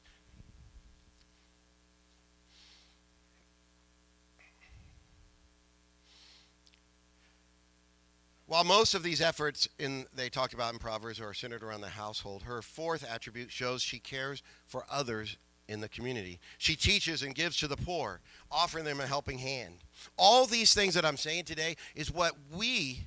While 8.49 8.63
most 8.63 8.95
of 8.95 9.03
these 9.03 9.21
efforts 9.21 9.67
in 9.77 10.07
they 10.11 10.27
talked 10.27 10.55
about 10.55 10.73
in 10.73 10.79
Proverbs 10.79 11.21
are 11.21 11.35
centered 11.35 11.61
around 11.61 11.81
the 11.81 11.89
household, 11.89 12.41
her 12.41 12.63
fourth 12.63 13.05
attribute 13.07 13.51
shows 13.51 13.83
she 13.83 13.99
cares 13.99 14.41
for 14.65 14.85
others 14.89 15.37
in 15.67 15.81
the 15.81 15.87
community. 15.87 16.39
She 16.57 16.75
teaches 16.75 17.21
and 17.21 17.35
gives 17.35 17.57
to 17.57 17.67
the 17.67 17.77
poor, 17.77 18.21
offering 18.49 18.85
them 18.85 19.01
a 19.01 19.05
helping 19.05 19.37
hand. 19.37 19.75
All 20.17 20.47
these 20.47 20.73
things 20.73 20.95
that 20.95 21.05
I'm 21.05 21.15
saying 21.15 21.43
today 21.43 21.75
is 21.93 22.11
what 22.11 22.31
we 22.51 23.05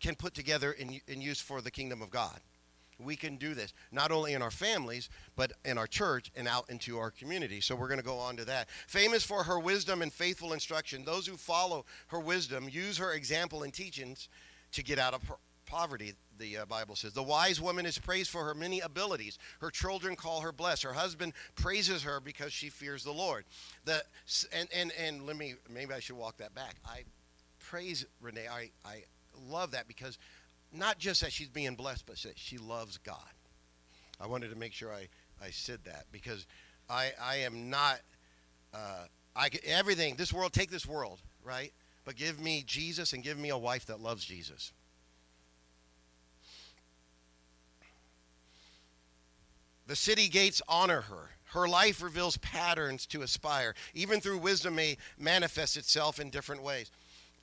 can 0.00 0.16
put 0.16 0.34
together 0.34 0.72
and, 0.72 1.00
and 1.06 1.22
use 1.22 1.40
for 1.40 1.60
the 1.60 1.70
kingdom 1.70 2.02
of 2.02 2.10
God. 2.10 2.40
We 2.98 3.14
can 3.14 3.36
do 3.36 3.54
this 3.54 3.72
not 3.92 4.10
only 4.10 4.32
in 4.32 4.42
our 4.42 4.50
families, 4.50 5.10
but 5.36 5.52
in 5.64 5.78
our 5.78 5.86
church 5.86 6.32
and 6.34 6.48
out 6.48 6.68
into 6.70 6.98
our 6.98 7.12
community. 7.12 7.60
So 7.60 7.76
we're 7.76 7.86
going 7.86 8.00
to 8.00 8.04
go 8.04 8.18
on 8.18 8.36
to 8.36 8.44
that. 8.46 8.68
Famous 8.88 9.22
for 9.22 9.44
her 9.44 9.60
wisdom 9.60 10.02
and 10.02 10.12
faithful 10.12 10.52
instruction, 10.52 11.04
those 11.04 11.28
who 11.28 11.36
follow 11.36 11.84
her 12.08 12.18
wisdom 12.18 12.68
use 12.68 12.98
her 12.98 13.12
example 13.12 13.62
and 13.62 13.72
teachings 13.72 14.28
to 14.72 14.82
get 14.82 14.98
out 14.98 15.14
of 15.14 15.20
poverty, 15.66 16.12
the 16.38 16.58
uh, 16.58 16.66
Bible 16.66 16.96
says. 16.96 17.12
The 17.12 17.22
wise 17.22 17.60
woman 17.60 17.86
is 17.86 17.98
praised 17.98 18.30
for 18.30 18.44
her 18.44 18.54
many 18.54 18.80
abilities. 18.80 19.38
Her 19.60 19.70
children 19.70 20.16
call 20.16 20.40
her 20.40 20.52
blessed. 20.52 20.82
Her 20.82 20.92
husband 20.92 21.32
praises 21.54 22.02
her 22.02 22.20
because 22.20 22.52
she 22.52 22.68
fears 22.68 23.04
the 23.04 23.12
Lord. 23.12 23.44
The, 23.84 24.02
and, 24.52 24.68
and, 24.74 24.92
and 24.98 25.26
let 25.26 25.36
me, 25.36 25.54
maybe 25.72 25.94
I 25.94 26.00
should 26.00 26.16
walk 26.16 26.36
that 26.38 26.54
back. 26.54 26.76
I 26.86 27.04
praise 27.58 28.04
Renee. 28.20 28.48
I, 28.50 28.70
I 28.84 29.04
love 29.48 29.70
that 29.70 29.88
because 29.88 30.18
not 30.72 30.98
just 30.98 31.22
that 31.22 31.32
she's 31.32 31.48
being 31.48 31.74
blessed, 31.74 32.04
but 32.06 32.16
that 32.18 32.38
she 32.38 32.58
loves 32.58 32.98
God. 32.98 33.16
I 34.20 34.26
wanted 34.26 34.50
to 34.50 34.56
make 34.56 34.72
sure 34.72 34.92
I, 34.92 35.08
I 35.42 35.50
said 35.50 35.80
that 35.84 36.04
because 36.12 36.46
I, 36.88 37.12
I 37.20 37.36
am 37.36 37.70
not, 37.70 38.00
uh, 38.74 39.04
I, 39.34 39.48
everything, 39.64 40.16
this 40.16 40.32
world, 40.32 40.52
take 40.52 40.70
this 40.70 40.86
world, 40.86 41.20
right? 41.42 41.72
But 42.04 42.16
give 42.16 42.40
me 42.40 42.64
Jesus 42.66 43.12
and 43.12 43.22
give 43.22 43.38
me 43.38 43.50
a 43.50 43.58
wife 43.58 43.86
that 43.86 44.00
loves 44.00 44.24
Jesus. 44.24 44.72
The 49.86 49.96
city 49.96 50.28
gates 50.28 50.62
honor 50.68 51.02
her. 51.02 51.30
Her 51.52 51.68
life 51.68 52.02
reveals 52.02 52.38
patterns 52.38 53.04
to 53.06 53.22
aspire. 53.22 53.74
Even 53.94 54.20
through 54.20 54.38
wisdom 54.38 54.74
may 54.74 54.96
manifest 55.18 55.76
itself 55.76 56.18
in 56.18 56.30
different 56.30 56.62
ways. 56.62 56.90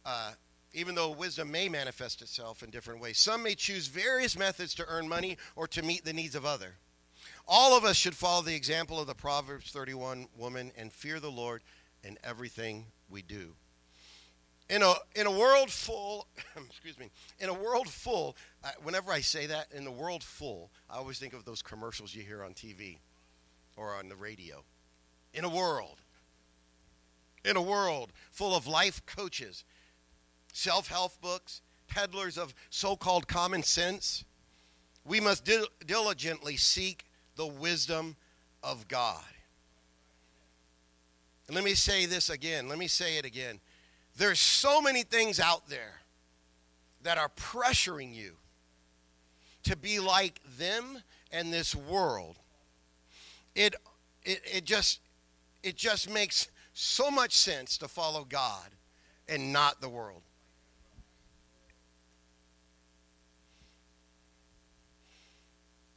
Uh, 0.05 0.31
even 0.73 0.95
though 0.95 1.11
wisdom 1.11 1.51
may 1.51 1.69
manifest 1.69 2.21
itself 2.21 2.63
in 2.63 2.69
different 2.69 3.01
ways. 3.01 3.17
Some 3.17 3.43
may 3.43 3.55
choose 3.55 3.87
various 3.87 4.37
methods 4.37 4.73
to 4.75 4.85
earn 4.87 5.07
money 5.07 5.37
or 5.55 5.67
to 5.67 5.81
meet 5.81 6.05
the 6.05 6.13
needs 6.13 6.35
of 6.35 6.45
other. 6.45 6.75
All 7.47 7.75
of 7.75 7.83
us 7.83 7.97
should 7.97 8.15
follow 8.15 8.43
the 8.43 8.55
example 8.55 8.99
of 8.99 9.07
the 9.07 9.15
Proverbs 9.15 9.71
31 9.71 10.27
woman 10.37 10.71
and 10.77 10.93
fear 10.93 11.19
the 11.19 11.31
Lord 11.31 11.63
in 12.03 12.17
everything 12.23 12.85
we 13.09 13.21
do 13.21 13.55
in 14.69 14.83
a 14.83 14.93
in 15.15 15.25
a 15.25 15.31
world 15.31 15.69
full 15.69 16.27
excuse 16.69 16.97
me 16.99 17.09
in 17.39 17.49
a 17.49 17.53
world 17.53 17.89
full 17.89 18.35
whenever 18.83 19.11
i 19.11 19.19
say 19.19 19.45
that 19.45 19.67
in 19.73 19.83
the 19.83 19.91
world 19.91 20.23
full 20.23 20.69
i 20.89 20.97
always 20.97 21.17
think 21.17 21.33
of 21.33 21.43
those 21.45 21.61
commercials 21.61 22.13
you 22.13 22.21
hear 22.21 22.43
on 22.43 22.53
tv 22.53 22.97
or 23.79 23.95
on 23.95 24.09
the 24.09 24.15
radio. 24.15 24.63
In 25.33 25.45
a 25.45 25.49
world 25.49 25.97
in 27.45 27.55
a 27.55 27.61
world 27.61 28.11
full 28.31 28.53
of 28.53 28.67
life 28.67 29.05
coaches 29.05 29.63
self-help 30.51 31.21
books 31.21 31.61
peddlers 31.87 32.37
of 32.37 32.53
so-called 32.69 33.27
common 33.27 33.63
sense 33.63 34.25
we 35.05 35.21
must 35.21 35.45
dil- 35.45 35.67
diligently 35.85 36.57
seek 36.57 37.05
the 37.37 37.47
wisdom 37.47 38.17
of 38.61 38.87
god. 38.89 39.23
And 41.47 41.55
let 41.55 41.63
me 41.63 41.75
say 41.75 42.05
this 42.05 42.29
again 42.29 42.67
let 42.67 42.77
me 42.77 42.87
say 42.87 43.17
it 43.17 43.23
again 43.23 43.61
there's 44.19 44.39
so 44.39 44.81
many 44.81 45.03
things 45.03 45.39
out 45.39 45.69
there 45.69 46.01
that 47.03 47.17
are 47.17 47.29
pressuring 47.29 48.13
you 48.13 48.33
to 49.63 49.77
be 49.77 49.99
like 49.99 50.41
them 50.57 51.01
and 51.31 51.53
this 51.53 51.73
world. 51.73 52.35
It, 53.55 53.75
it, 54.23 54.41
it 54.45 54.65
just 54.65 54.99
it 55.63 55.77
just 55.77 56.09
makes 56.09 56.49
so 56.73 57.09
much 57.09 57.37
sense 57.37 57.77
to 57.77 57.87
follow 57.87 58.25
God 58.25 58.69
and 59.29 59.53
not 59.53 59.79
the 59.79 59.89
world. 59.89 60.21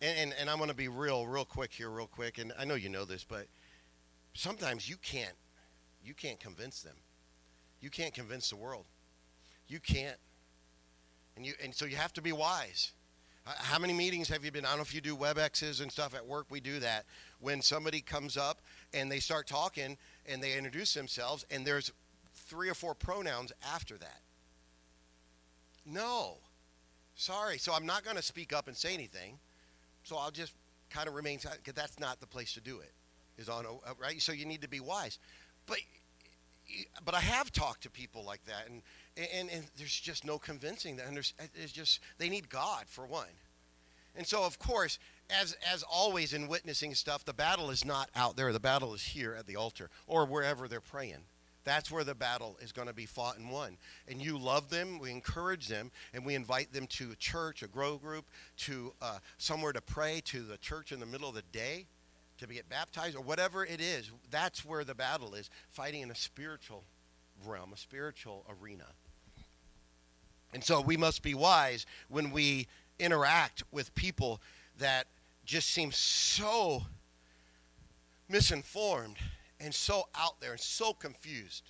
And, 0.00 0.18
and, 0.18 0.34
and 0.40 0.50
I'm 0.50 0.58
going 0.58 0.70
to 0.70 0.74
be 0.74 0.88
real, 0.88 1.26
real 1.26 1.44
quick 1.44 1.72
here, 1.72 1.90
real 1.90 2.08
quick. 2.08 2.38
And 2.38 2.52
I 2.58 2.64
know 2.64 2.74
you 2.74 2.88
know 2.88 3.04
this, 3.04 3.24
but 3.24 3.46
sometimes 4.34 4.88
you 4.88 4.96
can't, 4.96 5.34
you 6.04 6.14
can't 6.14 6.40
convince 6.40 6.82
them. 6.82 6.96
You 7.82 7.90
can't 7.90 8.14
convince 8.14 8.48
the 8.48 8.56
world. 8.56 8.86
You 9.68 9.80
can't. 9.80 10.16
And 11.36 11.44
you 11.44 11.52
and 11.62 11.74
so 11.74 11.84
you 11.84 11.96
have 11.96 12.12
to 12.14 12.22
be 12.22 12.32
wise. 12.32 12.92
How 13.44 13.78
many 13.80 13.92
meetings 13.92 14.28
have 14.28 14.44
you 14.44 14.52
been? 14.52 14.64
I 14.64 14.68
don't 14.68 14.78
know 14.78 14.82
if 14.82 14.94
you 14.94 15.00
do 15.00 15.16
WebExes 15.16 15.82
and 15.82 15.90
stuff 15.90 16.14
at 16.14 16.24
work. 16.24 16.46
We 16.48 16.60
do 16.60 16.78
that. 16.78 17.04
When 17.40 17.60
somebody 17.60 18.00
comes 18.00 18.36
up 18.36 18.60
and 18.94 19.10
they 19.10 19.18
start 19.18 19.48
talking 19.48 19.98
and 20.26 20.40
they 20.40 20.56
introduce 20.56 20.94
themselves, 20.94 21.44
and 21.50 21.66
there's 21.66 21.90
three 22.34 22.68
or 22.68 22.74
four 22.74 22.94
pronouns 22.94 23.50
after 23.74 23.98
that. 23.98 24.20
No. 25.84 26.36
Sorry. 27.16 27.58
So 27.58 27.72
I'm 27.74 27.84
not 27.84 28.04
going 28.04 28.16
to 28.16 28.22
speak 28.22 28.52
up 28.52 28.68
and 28.68 28.76
say 28.76 28.94
anything. 28.94 29.38
So 30.04 30.16
I'll 30.16 30.30
just 30.30 30.52
kind 30.88 31.08
of 31.08 31.14
remain 31.14 31.40
silent 31.40 31.62
because 31.64 31.80
that's 31.80 31.98
not 31.98 32.20
the 32.20 32.26
place 32.28 32.54
to 32.54 32.60
do 32.60 32.78
it. 32.78 32.92
Is 33.38 33.48
on 33.48 33.66
oh, 33.66 33.80
oh, 33.86 33.92
right. 34.00 34.20
So 34.20 34.30
you 34.30 34.44
need 34.44 34.62
to 34.62 34.68
be 34.68 34.78
wise. 34.78 35.18
But 35.66 35.78
but 37.04 37.14
I 37.14 37.20
have 37.20 37.52
talked 37.52 37.82
to 37.82 37.90
people 37.90 38.24
like 38.24 38.44
that, 38.46 38.68
and, 38.68 38.82
and, 39.16 39.50
and 39.50 39.64
there's 39.76 39.98
just 39.98 40.24
no 40.24 40.38
convincing 40.38 40.96
them. 40.96 41.16
It's 41.54 41.72
just, 41.72 42.00
they 42.18 42.28
need 42.28 42.48
God, 42.48 42.84
for 42.86 43.06
one. 43.06 43.26
And 44.16 44.26
so, 44.26 44.44
of 44.44 44.58
course, 44.58 44.98
as, 45.30 45.56
as 45.72 45.82
always 45.82 46.34
in 46.34 46.48
witnessing 46.48 46.94
stuff, 46.94 47.24
the 47.24 47.32
battle 47.32 47.70
is 47.70 47.84
not 47.84 48.10
out 48.14 48.36
there. 48.36 48.52
The 48.52 48.60
battle 48.60 48.94
is 48.94 49.02
here 49.02 49.34
at 49.38 49.46
the 49.46 49.56
altar 49.56 49.88
or 50.06 50.26
wherever 50.26 50.68
they're 50.68 50.80
praying. 50.80 51.24
That's 51.64 51.90
where 51.90 52.04
the 52.04 52.14
battle 52.14 52.58
is 52.60 52.72
going 52.72 52.88
to 52.88 52.94
be 52.94 53.06
fought 53.06 53.38
and 53.38 53.50
won. 53.50 53.76
And 54.08 54.20
you 54.20 54.36
love 54.36 54.68
them, 54.68 54.98
we 54.98 55.10
encourage 55.10 55.68
them, 55.68 55.92
and 56.12 56.26
we 56.26 56.34
invite 56.34 56.72
them 56.72 56.86
to 56.88 57.12
a 57.12 57.16
church, 57.16 57.62
a 57.62 57.68
grow 57.68 57.96
group, 57.98 58.26
to 58.58 58.92
uh, 59.00 59.18
somewhere 59.38 59.72
to 59.72 59.80
pray, 59.80 60.20
to 60.26 60.42
the 60.42 60.56
church 60.58 60.92
in 60.92 60.98
the 61.00 61.06
middle 61.06 61.28
of 61.28 61.36
the 61.36 61.42
day, 61.52 61.86
to 62.48 62.54
get 62.54 62.68
baptized, 62.68 63.16
or 63.16 63.22
whatever 63.22 63.64
it 63.64 63.80
is. 63.80 64.10
That's 64.30 64.64
where 64.64 64.84
the 64.84 64.94
battle 64.94 65.34
is, 65.34 65.50
fighting 65.70 66.02
in 66.02 66.10
a 66.10 66.14
spiritual 66.14 66.84
realm, 67.46 67.72
a 67.72 67.76
spiritual 67.76 68.44
arena. 68.60 68.86
And 70.52 70.62
so 70.62 70.80
we 70.80 70.96
must 70.96 71.22
be 71.22 71.34
wise 71.34 71.86
when 72.08 72.30
we 72.30 72.66
interact 72.98 73.62
with 73.72 73.94
people 73.94 74.40
that 74.78 75.06
just 75.44 75.68
seem 75.68 75.90
so 75.92 76.82
misinformed 78.28 79.16
and 79.60 79.74
so 79.74 80.08
out 80.14 80.40
there 80.40 80.52
and 80.52 80.60
so 80.60 80.92
confused. 80.92 81.64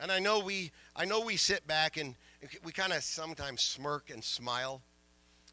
And 0.00 0.12
I 0.12 0.18
know 0.18 0.38
we 0.38 0.70
I 0.94 1.04
know 1.04 1.20
we 1.20 1.36
sit 1.36 1.66
back 1.66 1.96
and 1.96 2.14
we 2.62 2.70
kind 2.72 2.92
of 2.92 3.02
sometimes 3.02 3.62
smirk 3.62 4.10
and 4.10 4.22
smile. 4.22 4.80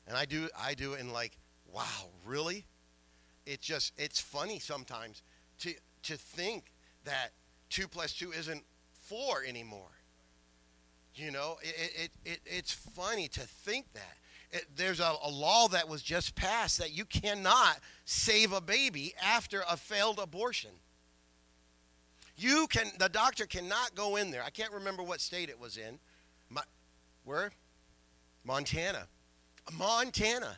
And 0.08 0.16
I 0.16 0.26
do 0.26 0.50
I 0.58 0.76
do 0.76 0.94
and 0.94 1.12
like, 1.12 1.38
wow, 1.76 2.10
really? 2.26 2.66
It 3.46 3.62
just 3.62 3.94
it's 3.98 4.20
funny 4.20 4.60
sometimes 4.60 5.22
to 5.60 5.74
to 6.04 6.16
think 6.16 6.72
that 7.04 7.32
two 7.70 7.88
plus 7.88 8.14
two 8.14 8.32
isn't 8.32 8.64
four 8.94 9.44
anymore. 9.46 9.92
You 11.16 11.32
know, 11.32 11.58
it, 11.62 11.92
it, 11.96 12.12
it, 12.26 12.40
it's 12.46 12.74
funny 12.74 13.28
to 13.30 13.42
think 13.42 13.94
that. 13.94 14.18
It, 14.52 14.66
there's 14.76 15.00
a, 15.00 15.16
a 15.24 15.30
law 15.30 15.68
that 15.70 15.88
was 15.88 16.02
just 16.02 16.36
passed 16.36 16.78
that 16.80 16.92
you 16.92 17.06
cannot 17.06 17.80
save 18.06 18.52
a 18.52 18.62
baby 18.62 19.14
after 19.24 19.64
a 19.70 19.78
failed 19.78 20.20
abortion. 20.20 20.72
You 22.38 22.68
can, 22.68 22.88
the 23.00 23.10
doctor 23.10 23.46
cannot 23.46 23.96
go 23.96 24.18
in 24.18 24.30
there. 24.32 24.44
I 24.44 24.50
can't 24.50 24.72
remember 24.74 25.04
what 25.04 25.22
state 25.22 25.50
it 25.50 25.60
was 25.60 25.78
in. 25.78 26.00
My, 26.50 26.62
where? 27.24 27.52
Montana. 28.44 29.08
Montana. 29.74 30.58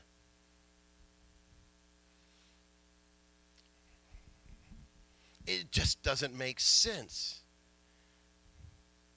It 5.47 5.71
just 5.71 6.03
doesn't 6.03 6.35
make 6.35 6.59
sense. 6.59 7.39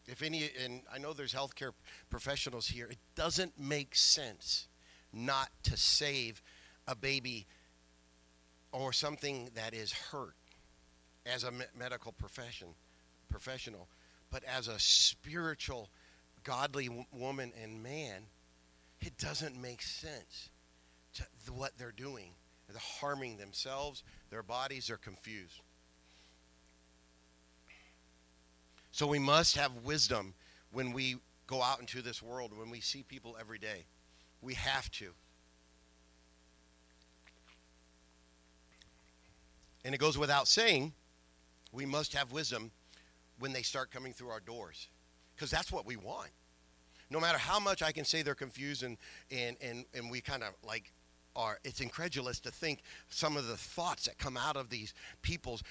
If 0.07 0.23
any, 0.23 0.51
and 0.65 0.83
I 0.93 0.99
know 0.99 1.13
there's 1.13 1.35
healthcare 1.35 1.73
professionals 2.09 2.67
here, 2.67 2.87
it 2.87 2.99
doesn't 3.15 3.59
make 3.59 3.95
sense 3.95 4.69
not 5.13 5.51
to 5.65 5.77
save 5.77 6.41
a 6.87 6.95
baby 6.95 7.47
or 8.73 8.93
something 8.93 9.51
that 9.55 9.75
is 9.75 9.93
hurt 9.93 10.35
as 11.27 11.45
a 11.45 11.53
medical 11.77 12.13
profession 12.13 12.69
professional 13.29 13.89
but 14.31 14.43
as 14.45 14.69
a 14.69 14.79
spiritual 14.79 15.89
godly 16.45 16.87
w- 16.87 17.05
woman 17.13 17.53
and 17.63 17.83
man 17.83 18.23
it 19.01 19.17
doesn't 19.19 19.61
make 19.61 19.83
sense 19.83 20.51
to 21.15 21.53
what 21.53 21.77
they're 21.79 21.93
doing 21.93 22.33
they're 22.69 22.79
harming 23.01 23.37
themselves 23.37 24.03
their 24.31 24.43
bodies 24.43 24.89
are 24.89 24.97
confused 24.97 25.61
So 28.93 29.07
we 29.07 29.19
must 29.19 29.57
have 29.57 29.73
wisdom 29.85 30.35
when 30.73 30.93
we 30.93 31.17
go 31.47 31.63
out 31.63 31.81
into 31.81 32.03
this 32.03 32.23
world, 32.23 32.57
when 32.57 32.71
we 32.71 32.81
see 32.81 33.03
people 33.03 33.37
every 33.39 33.59
day. 33.59 33.85
We 34.43 34.55
have 34.55 34.91
to. 34.93 35.11
And 39.85 39.95
it 39.95 39.99
goes 39.99 40.19
without 40.19 40.47
saying, 40.47 40.93
we 41.73 41.87
must 41.87 42.15
have 42.15 42.33
wisdom 42.33 42.71
when 43.39 43.53
they 43.53 43.63
start 43.63 43.91
coming 43.91 44.13
through 44.13 44.29
our 44.29 44.41
doors. 44.41 44.89
Because 45.35 45.51
that's 45.51 45.73
what 45.73 45.87
we 45.87 45.97
want. 45.97 46.31
No 47.11 47.19
matter 47.19 47.39
how 47.39 47.59
much 47.59 47.83
I 47.83 47.93
can 47.93 48.05
say 48.05 48.23
they're 48.23 48.35
confused 48.35 48.83
and, 48.83 48.97
and, 49.31 49.57
and, 49.61 49.85
and 49.95 50.11
we 50.11 50.21
kind 50.21 50.43
of 50.43 50.51
like 50.65 50.93
are, 51.35 51.59
it's 51.65 51.81
incredulous 51.81 52.39
to 52.41 52.51
think 52.51 52.83
some 53.09 53.37
of 53.37 53.47
the 53.47 53.57
thoughts 53.57 54.05
that 54.05 54.19
come 54.19 54.37
out 54.37 54.57
of 54.57 54.69
these 54.69 54.95
people's, 55.23 55.63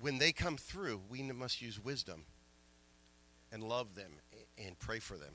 when 0.00 0.18
they 0.18 0.32
come 0.32 0.56
through, 0.56 1.00
we 1.08 1.22
must 1.22 1.62
use 1.62 1.82
wisdom 1.82 2.24
and 3.52 3.62
love 3.62 3.94
them 3.94 4.10
and 4.64 4.78
pray 4.78 4.98
for 4.98 5.16
them. 5.16 5.34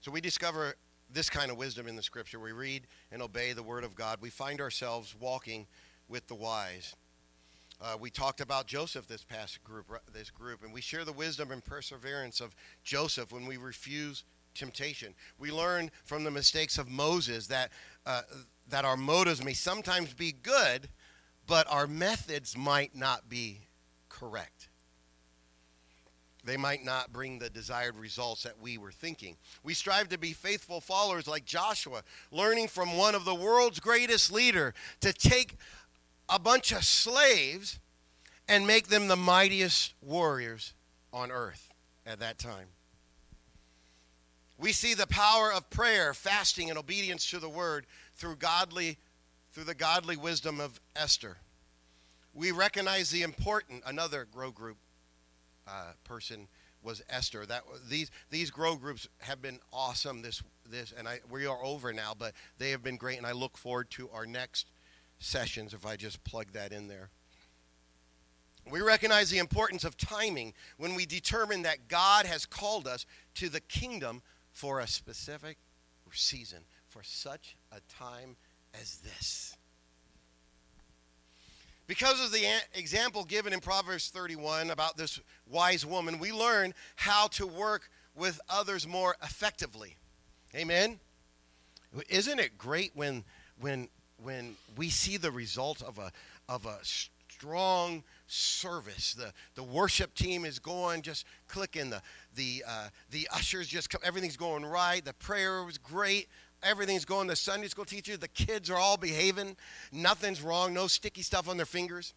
So 0.00 0.10
we 0.10 0.20
discover 0.20 0.76
this 1.12 1.28
kind 1.28 1.50
of 1.50 1.58
wisdom 1.58 1.86
in 1.86 1.94
the 1.94 2.02
scripture. 2.02 2.40
We 2.40 2.52
read 2.52 2.86
and 3.12 3.20
obey 3.20 3.52
the 3.52 3.62
word 3.62 3.84
of 3.84 3.94
God. 3.94 4.18
We 4.20 4.30
find 4.30 4.60
ourselves 4.60 5.14
walking 5.18 5.66
with 6.08 6.26
the 6.26 6.34
wise. 6.34 6.94
Uh, 7.82 7.96
we 7.98 8.10
talked 8.10 8.40
about 8.40 8.66
Joseph 8.66 9.06
this 9.06 9.24
past 9.24 9.62
group, 9.64 9.86
this 10.12 10.30
group, 10.30 10.62
and 10.62 10.72
we 10.72 10.80
share 10.80 11.04
the 11.04 11.12
wisdom 11.12 11.50
and 11.50 11.64
perseverance 11.64 12.40
of 12.40 12.54
Joseph 12.82 13.32
when 13.32 13.46
we 13.46 13.56
refuse 13.56 14.24
temptation. 14.54 15.14
We 15.38 15.50
learn 15.50 15.90
from 16.04 16.24
the 16.24 16.30
mistakes 16.30 16.78
of 16.78 16.88
Moses 16.88 17.46
that 17.48 17.70
uh, 18.06 18.22
that 18.68 18.84
our 18.84 18.96
motives 18.96 19.44
may 19.44 19.52
sometimes 19.52 20.14
be 20.14 20.32
good, 20.32 20.88
but 21.46 21.66
our 21.68 21.86
methods 21.86 22.56
might 22.56 22.94
not 22.94 23.28
be 23.28 23.62
correct. 24.08 24.68
They 26.44 26.56
might 26.56 26.84
not 26.84 27.12
bring 27.12 27.38
the 27.38 27.50
desired 27.50 27.96
results 27.96 28.44
that 28.44 28.58
we 28.60 28.78
were 28.78 28.92
thinking. 28.92 29.36
We 29.62 29.74
strive 29.74 30.08
to 30.10 30.18
be 30.18 30.32
faithful 30.32 30.80
followers 30.80 31.26
like 31.26 31.44
Joshua, 31.44 32.02
learning 32.30 32.68
from 32.68 32.96
one 32.96 33.14
of 33.14 33.24
the 33.24 33.34
world's 33.34 33.80
greatest 33.80 34.32
leader 34.32 34.72
to 35.00 35.12
take 35.12 35.56
a 36.28 36.38
bunch 36.38 36.72
of 36.72 36.84
slaves 36.84 37.78
and 38.48 38.66
make 38.66 38.88
them 38.88 39.08
the 39.08 39.16
mightiest 39.16 39.94
warriors 40.00 40.72
on 41.12 41.30
earth 41.30 41.68
at 42.06 42.20
that 42.20 42.38
time. 42.38 42.68
We 44.60 44.72
see 44.72 44.92
the 44.92 45.06
power 45.06 45.50
of 45.50 45.70
prayer, 45.70 46.12
fasting, 46.12 46.68
and 46.68 46.78
obedience 46.78 47.30
to 47.30 47.38
the 47.38 47.48
word 47.48 47.86
through 48.14 48.36
godly 48.36 48.98
through 49.52 49.64
the 49.64 49.74
godly 49.74 50.16
wisdom 50.16 50.60
of 50.60 50.80
Esther. 50.94 51.38
We 52.34 52.52
recognize 52.52 53.10
the 53.10 53.22
important 53.22 53.82
another 53.86 54.28
grow 54.30 54.50
group 54.50 54.76
uh, 55.66 55.92
person 56.04 56.46
was 56.82 57.02
Esther. 57.08 57.46
That 57.46 57.62
these 57.88 58.10
these 58.28 58.50
grow 58.50 58.76
groups 58.76 59.08
have 59.20 59.40
been 59.40 59.60
awesome. 59.72 60.20
This 60.20 60.42
this 60.68 60.92
and 60.96 61.08
I 61.08 61.20
we 61.30 61.46
are 61.46 61.64
over 61.64 61.94
now, 61.94 62.12
but 62.16 62.34
they 62.58 62.70
have 62.70 62.82
been 62.82 62.98
great, 62.98 63.16
and 63.16 63.26
I 63.26 63.32
look 63.32 63.56
forward 63.56 63.90
to 63.92 64.10
our 64.10 64.26
next 64.26 64.66
sessions. 65.20 65.72
If 65.72 65.86
I 65.86 65.96
just 65.96 66.22
plug 66.22 66.52
that 66.52 66.70
in 66.70 66.86
there. 66.86 67.08
We 68.70 68.82
recognize 68.82 69.30
the 69.30 69.38
importance 69.38 69.84
of 69.84 69.96
timing 69.96 70.52
when 70.76 70.94
we 70.94 71.06
determine 71.06 71.62
that 71.62 71.88
God 71.88 72.26
has 72.26 72.44
called 72.44 72.86
us 72.86 73.06
to 73.36 73.48
the 73.48 73.60
kingdom 73.60 74.20
for 74.60 74.80
a 74.80 74.86
specific 74.86 75.56
season 76.12 76.58
for 76.90 77.02
such 77.02 77.56
a 77.72 77.80
time 77.90 78.36
as 78.78 78.98
this. 78.98 79.56
Because 81.86 82.22
of 82.22 82.30
the 82.30 82.44
example 82.74 83.24
given 83.24 83.54
in 83.54 83.60
Proverbs 83.60 84.10
31 84.10 84.70
about 84.70 84.98
this 84.98 85.18
wise 85.50 85.86
woman, 85.86 86.18
we 86.18 86.30
learn 86.30 86.74
how 86.96 87.28
to 87.28 87.46
work 87.46 87.88
with 88.14 88.38
others 88.50 88.86
more 88.86 89.16
effectively. 89.22 89.96
Amen. 90.54 91.00
Isn't 92.10 92.38
it 92.38 92.58
great 92.58 92.90
when 92.94 93.24
when 93.62 93.88
when 94.22 94.56
we 94.76 94.90
see 94.90 95.16
the 95.16 95.30
result 95.30 95.80
of 95.80 95.98
a 95.98 96.12
of 96.50 96.66
a 96.66 96.76
strong 97.40 98.04
service. 98.26 99.14
The 99.14 99.32
the 99.54 99.62
worship 99.62 100.14
team 100.14 100.44
is 100.44 100.58
going, 100.58 101.00
just 101.00 101.24
clicking. 101.48 101.88
The 101.88 102.02
the 102.34 102.64
uh, 102.68 102.88
the 103.10 103.28
ushers 103.32 103.66
just 103.66 103.88
come, 103.88 104.00
everything's 104.04 104.36
going 104.36 104.64
right. 104.64 105.02
The 105.04 105.14
prayer 105.14 105.64
was 105.64 105.78
great 105.78 106.28
everything's 106.62 107.06
going. 107.06 107.26
The 107.26 107.36
Sunday 107.36 107.68
school 107.68 107.86
teacher, 107.86 108.18
the 108.18 108.28
kids 108.28 108.68
are 108.68 108.76
all 108.76 108.98
behaving. 108.98 109.56
Nothing's 109.92 110.42
wrong. 110.42 110.74
No 110.74 110.88
sticky 110.88 111.22
stuff 111.22 111.48
on 111.48 111.56
their 111.56 111.64
fingers. 111.64 112.12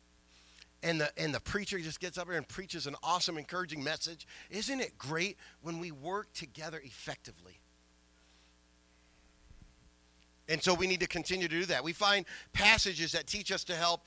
And 0.84 1.00
the, 1.00 1.10
and 1.18 1.34
the 1.34 1.40
preacher 1.40 1.80
just 1.80 2.02
gets 2.02 2.18
up 2.18 2.28
here 2.28 2.36
and 2.36 2.46
preaches 2.46 2.86
an 2.86 2.98
awesome, 3.02 3.38
encouraging 3.38 3.82
message. 3.82 4.28
Isn't 4.50 4.82
it 4.82 4.98
great 4.98 5.38
when 5.62 5.80
we 5.80 5.92
work 5.92 6.34
together 6.34 6.82
effectively? 6.84 7.62
And 10.50 10.62
so 10.62 10.74
we 10.74 10.88
need 10.88 11.00
to 11.00 11.08
continue 11.08 11.48
to 11.48 11.60
do 11.60 11.66
that. 11.68 11.86
We 11.86 11.94
find 11.94 12.26
passages 12.52 13.14
that 13.14 13.28
teach 13.28 13.52
us 13.52 13.64
to 13.66 13.76
help 13.76 14.02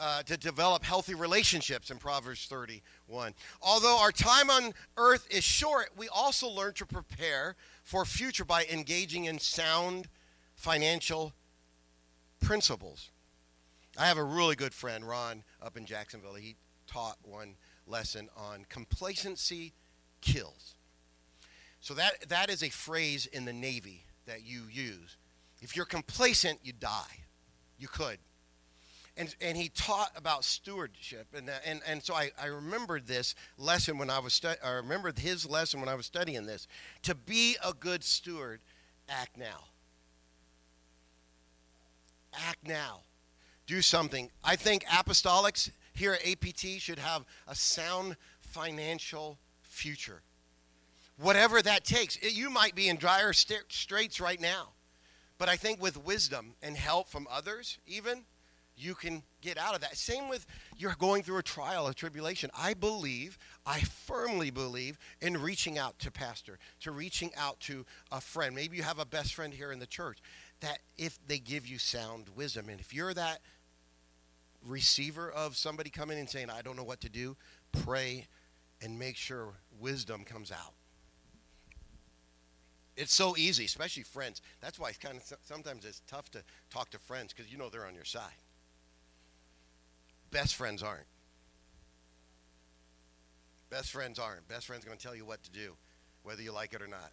uh, 0.00 0.22
to 0.24 0.36
develop 0.36 0.82
healthy 0.84 1.14
relationships 1.14 1.90
in 1.90 1.98
Proverbs 1.98 2.46
31. 2.46 3.34
Although 3.60 3.98
our 4.00 4.12
time 4.12 4.50
on 4.50 4.72
earth 4.96 5.26
is 5.30 5.44
short, 5.44 5.90
we 5.96 6.08
also 6.08 6.48
learn 6.48 6.74
to 6.74 6.86
prepare 6.86 7.56
for 7.84 8.04
future 8.04 8.44
by 8.44 8.64
engaging 8.64 9.26
in 9.26 9.38
sound 9.38 10.08
financial 10.54 11.32
principles. 12.40 13.10
I 13.98 14.06
have 14.06 14.18
a 14.18 14.24
really 14.24 14.56
good 14.56 14.72
friend, 14.72 15.06
Ron, 15.06 15.44
up 15.60 15.76
in 15.76 15.86
Jacksonville. 15.86 16.34
He 16.34 16.56
taught 16.86 17.18
one 17.22 17.56
lesson 17.86 18.28
on 18.36 18.64
complacency 18.68 19.72
kills. 20.20 20.74
So 21.80 21.94
that 21.94 22.28
that 22.28 22.48
is 22.48 22.62
a 22.62 22.70
phrase 22.70 23.26
in 23.26 23.44
the 23.44 23.52
Navy 23.52 24.04
that 24.26 24.46
you 24.46 24.62
use. 24.70 25.16
If 25.60 25.76
you're 25.76 25.84
complacent, 25.84 26.60
you 26.62 26.72
die. 26.72 27.24
You 27.78 27.88
could. 27.88 28.18
And, 29.16 29.34
and 29.42 29.56
he 29.56 29.68
taught 29.68 30.10
about 30.16 30.42
stewardship. 30.42 31.26
And, 31.36 31.48
uh, 31.48 31.52
and, 31.66 31.82
and 31.86 32.02
so 32.02 32.14
I, 32.14 32.30
I 32.40 32.46
remembered 32.46 33.06
this 33.06 33.34
lesson 33.58 33.98
when 33.98 34.08
I 34.08 34.18
was 34.18 34.32
stu- 34.32 34.54
I 34.64 34.70
remembered 34.70 35.18
his 35.18 35.44
lesson 35.48 35.80
when 35.80 35.88
I 35.88 35.94
was 35.94 36.06
studying 36.06 36.46
this. 36.46 36.66
To 37.02 37.14
be 37.14 37.56
a 37.64 37.74
good 37.74 38.02
steward, 38.02 38.60
act 39.08 39.36
now. 39.36 39.64
Act 42.48 42.66
now. 42.66 43.00
Do 43.66 43.82
something. 43.82 44.30
I 44.42 44.56
think 44.56 44.84
apostolics 44.86 45.70
here 45.92 46.14
at 46.14 46.26
APT 46.26 46.80
should 46.80 46.98
have 46.98 47.24
a 47.46 47.54
sound 47.54 48.16
financial 48.40 49.38
future. 49.60 50.22
Whatever 51.18 51.60
that 51.60 51.84
takes. 51.84 52.20
You 52.22 52.48
might 52.48 52.74
be 52.74 52.88
in 52.88 52.96
dire 52.96 53.32
straits 53.34 54.20
right 54.20 54.40
now. 54.40 54.68
But 55.38 55.48
I 55.48 55.56
think 55.56 55.82
with 55.82 56.02
wisdom 56.04 56.54
and 56.62 56.76
help 56.76 57.08
from 57.08 57.26
others, 57.30 57.78
even, 57.86 58.24
you 58.76 58.94
can 58.94 59.22
get 59.40 59.58
out 59.58 59.74
of 59.74 59.80
that. 59.82 59.96
Same 59.96 60.28
with 60.28 60.46
you're 60.76 60.96
going 60.98 61.22
through 61.22 61.38
a 61.38 61.42
trial, 61.42 61.86
a 61.86 61.94
tribulation. 61.94 62.50
I 62.56 62.74
believe, 62.74 63.38
I 63.66 63.80
firmly 63.80 64.50
believe 64.50 64.98
in 65.20 65.36
reaching 65.36 65.78
out 65.78 65.98
to 66.00 66.10
pastor, 66.10 66.58
to 66.80 66.90
reaching 66.90 67.30
out 67.36 67.60
to 67.60 67.84
a 68.10 68.20
friend. 68.20 68.54
Maybe 68.54 68.76
you 68.76 68.82
have 68.82 68.98
a 68.98 69.04
best 69.04 69.34
friend 69.34 69.52
here 69.52 69.72
in 69.72 69.78
the 69.78 69.86
church 69.86 70.18
that 70.60 70.78
if 70.96 71.18
they 71.26 71.38
give 71.38 71.66
you 71.66 71.78
sound 71.78 72.26
wisdom 72.34 72.68
and 72.68 72.80
if 72.80 72.94
you're 72.94 73.14
that 73.14 73.40
receiver 74.64 75.30
of 75.30 75.56
somebody 75.56 75.90
coming 75.90 76.18
and 76.18 76.30
saying, 76.30 76.50
"I 76.50 76.62
don't 76.62 76.76
know 76.76 76.84
what 76.84 77.00
to 77.02 77.08
do," 77.08 77.36
pray 77.72 78.28
and 78.80 78.98
make 78.98 79.16
sure 79.16 79.54
wisdom 79.78 80.24
comes 80.24 80.50
out. 80.50 80.74
It's 82.96 83.14
so 83.14 83.36
easy, 83.36 83.64
especially 83.64 84.02
friends. 84.02 84.42
That's 84.60 84.78
why 84.78 84.90
it's 84.90 84.98
kind 84.98 85.16
of 85.16 85.38
sometimes 85.44 85.84
it's 85.84 86.02
tough 86.06 86.30
to 86.32 86.44
talk 86.70 86.90
to 86.90 86.98
friends 86.98 87.32
because 87.32 87.50
you 87.50 87.56
know 87.58 87.70
they're 87.70 87.86
on 87.86 87.94
your 87.94 88.04
side. 88.04 88.41
Best 90.32 90.56
friends 90.56 90.82
aren't. 90.82 91.06
Best 93.70 93.92
friends 93.92 94.18
aren't. 94.18 94.48
Best 94.48 94.66
friends 94.66 94.84
going 94.84 94.98
to 94.98 95.02
tell 95.02 95.14
you 95.14 95.24
what 95.24 95.42
to 95.44 95.50
do, 95.50 95.76
whether 96.24 96.42
you 96.42 96.52
like 96.52 96.74
it 96.74 96.82
or 96.82 96.88
not. 96.88 97.12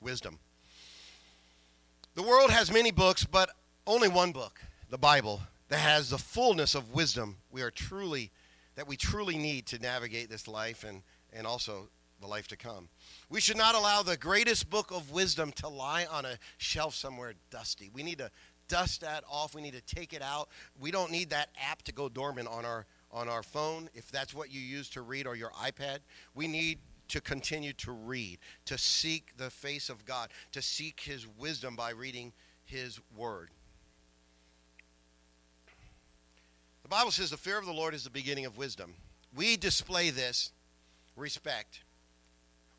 Wisdom. 0.00 0.38
The 2.14 2.22
world 2.22 2.50
has 2.50 2.72
many 2.72 2.90
books, 2.90 3.24
but 3.24 3.50
only 3.86 4.08
one 4.08 4.32
book, 4.32 4.60
the 4.90 4.98
Bible, 4.98 5.40
that 5.68 5.78
has 5.78 6.10
the 6.10 6.18
fullness 6.18 6.74
of 6.74 6.92
wisdom 6.92 7.36
we 7.50 7.62
are 7.62 7.70
truly 7.70 8.32
that 8.76 8.86
we 8.86 8.96
truly 8.96 9.38
need 9.38 9.66
to 9.66 9.78
navigate 9.78 10.28
this 10.28 10.46
life 10.46 10.84
and, 10.84 11.02
and 11.32 11.46
also 11.46 11.88
the 12.20 12.26
life 12.26 12.46
to 12.48 12.56
come. 12.56 12.88
We 13.28 13.40
should 13.40 13.56
not 13.56 13.74
allow 13.74 14.02
the 14.02 14.16
greatest 14.16 14.70
book 14.70 14.90
of 14.90 15.10
wisdom 15.10 15.50
to 15.52 15.68
lie 15.68 16.04
on 16.04 16.24
a 16.24 16.38
shelf 16.58 16.94
somewhere 16.94 17.34
dusty. 17.50 17.90
We 17.92 18.02
need 18.02 18.18
to 18.18 18.30
dust 18.68 19.00
that 19.02 19.24
off. 19.30 19.54
We 19.54 19.62
need 19.62 19.74
to 19.74 19.94
take 19.94 20.12
it 20.12 20.22
out. 20.22 20.48
We 20.80 20.90
don't 20.90 21.10
need 21.10 21.30
that 21.30 21.48
app 21.60 21.82
to 21.82 21.92
go 21.92 22.08
dormant 22.08 22.48
on 22.48 22.64
our 22.64 22.86
on 23.12 23.28
our 23.28 23.42
phone 23.42 23.88
if 23.94 24.10
that's 24.10 24.34
what 24.34 24.52
you 24.52 24.60
use 24.60 24.90
to 24.90 25.02
read 25.02 25.26
or 25.26 25.36
your 25.36 25.50
iPad. 25.50 25.98
We 26.34 26.46
need 26.48 26.78
to 27.08 27.20
continue 27.20 27.72
to 27.74 27.92
read, 27.92 28.38
to 28.64 28.76
seek 28.76 29.36
the 29.36 29.48
face 29.48 29.88
of 29.88 30.04
God, 30.04 30.28
to 30.52 30.60
seek 30.60 31.00
his 31.00 31.26
wisdom 31.38 31.76
by 31.76 31.90
reading 31.90 32.32
his 32.64 32.98
word. 33.16 33.50
The 36.82 36.88
Bible 36.88 37.10
says 37.10 37.30
the 37.30 37.36
fear 37.36 37.58
of 37.58 37.66
the 37.66 37.72
Lord 37.72 37.94
is 37.94 38.04
the 38.04 38.10
beginning 38.10 38.44
of 38.44 38.58
wisdom. 38.58 38.94
We 39.34 39.56
display 39.56 40.10
this 40.10 40.52
respect 41.16 41.80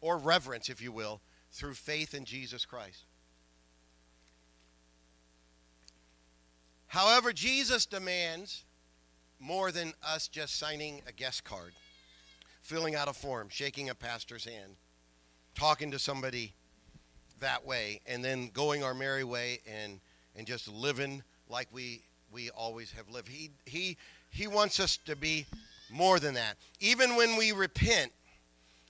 or 0.01 0.17
reverence, 0.17 0.69
if 0.69 0.81
you 0.81 0.91
will, 0.91 1.21
through 1.51 1.73
faith 1.73 2.13
in 2.13 2.25
Jesus 2.25 2.65
Christ. 2.65 3.06
However, 6.87 7.33
Jesus 7.33 7.85
demands 7.85 8.63
more 9.39 9.71
than 9.71 9.93
us 10.05 10.27
just 10.27 10.57
signing 10.57 11.01
a 11.07 11.11
guest 11.11 11.43
card, 11.43 11.73
filling 12.61 12.95
out 12.95 13.07
a 13.07 13.13
form, 13.13 13.49
shaking 13.49 13.89
a 13.89 13.95
pastor's 13.95 14.45
hand, 14.45 14.75
talking 15.53 15.91
to 15.91 15.99
somebody 15.99 16.53
that 17.39 17.65
way, 17.65 18.01
and 18.07 18.23
then 18.23 18.49
going 18.53 18.83
our 18.83 18.93
merry 18.93 19.23
way 19.23 19.59
and, 19.67 19.99
and 20.35 20.47
just 20.47 20.67
living 20.67 21.21
like 21.49 21.67
we, 21.71 22.03
we 22.31 22.49
always 22.51 22.91
have 22.91 23.09
lived. 23.09 23.27
He, 23.27 23.51
he, 23.65 23.97
he 24.29 24.47
wants 24.47 24.79
us 24.79 24.97
to 25.05 25.15
be 25.15 25.45
more 25.91 26.19
than 26.19 26.33
that. 26.33 26.57
Even 26.79 27.15
when 27.15 27.37
we 27.37 27.51
repent, 27.51 28.11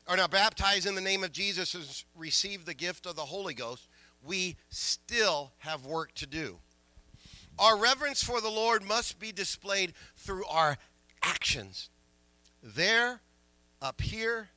are 0.07 0.15
now 0.15 0.27
baptized 0.27 0.87
in 0.87 0.95
the 0.95 1.01
name 1.01 1.23
of 1.23 1.33
Jesus 1.33 1.73
and 1.75 1.83
receive 2.15 2.65
the 2.65 2.73
gift 2.73 3.05
of 3.05 3.15
the 3.15 3.23
Holy 3.23 3.53
Ghost, 3.53 3.87
we 4.23 4.55
still 4.69 5.51
have 5.57 5.85
work 5.85 6.13
to 6.15 6.25
do. 6.25 6.57
Our 7.59 7.77
reverence 7.77 8.23
for 8.23 8.41
the 8.41 8.49
Lord 8.49 8.83
must 8.83 9.19
be 9.19 9.31
displayed 9.31 9.93
through 10.15 10.45
our 10.45 10.77
actions. 11.23 11.89
There, 12.61 13.21
up 13.81 14.01
here, 14.01 14.49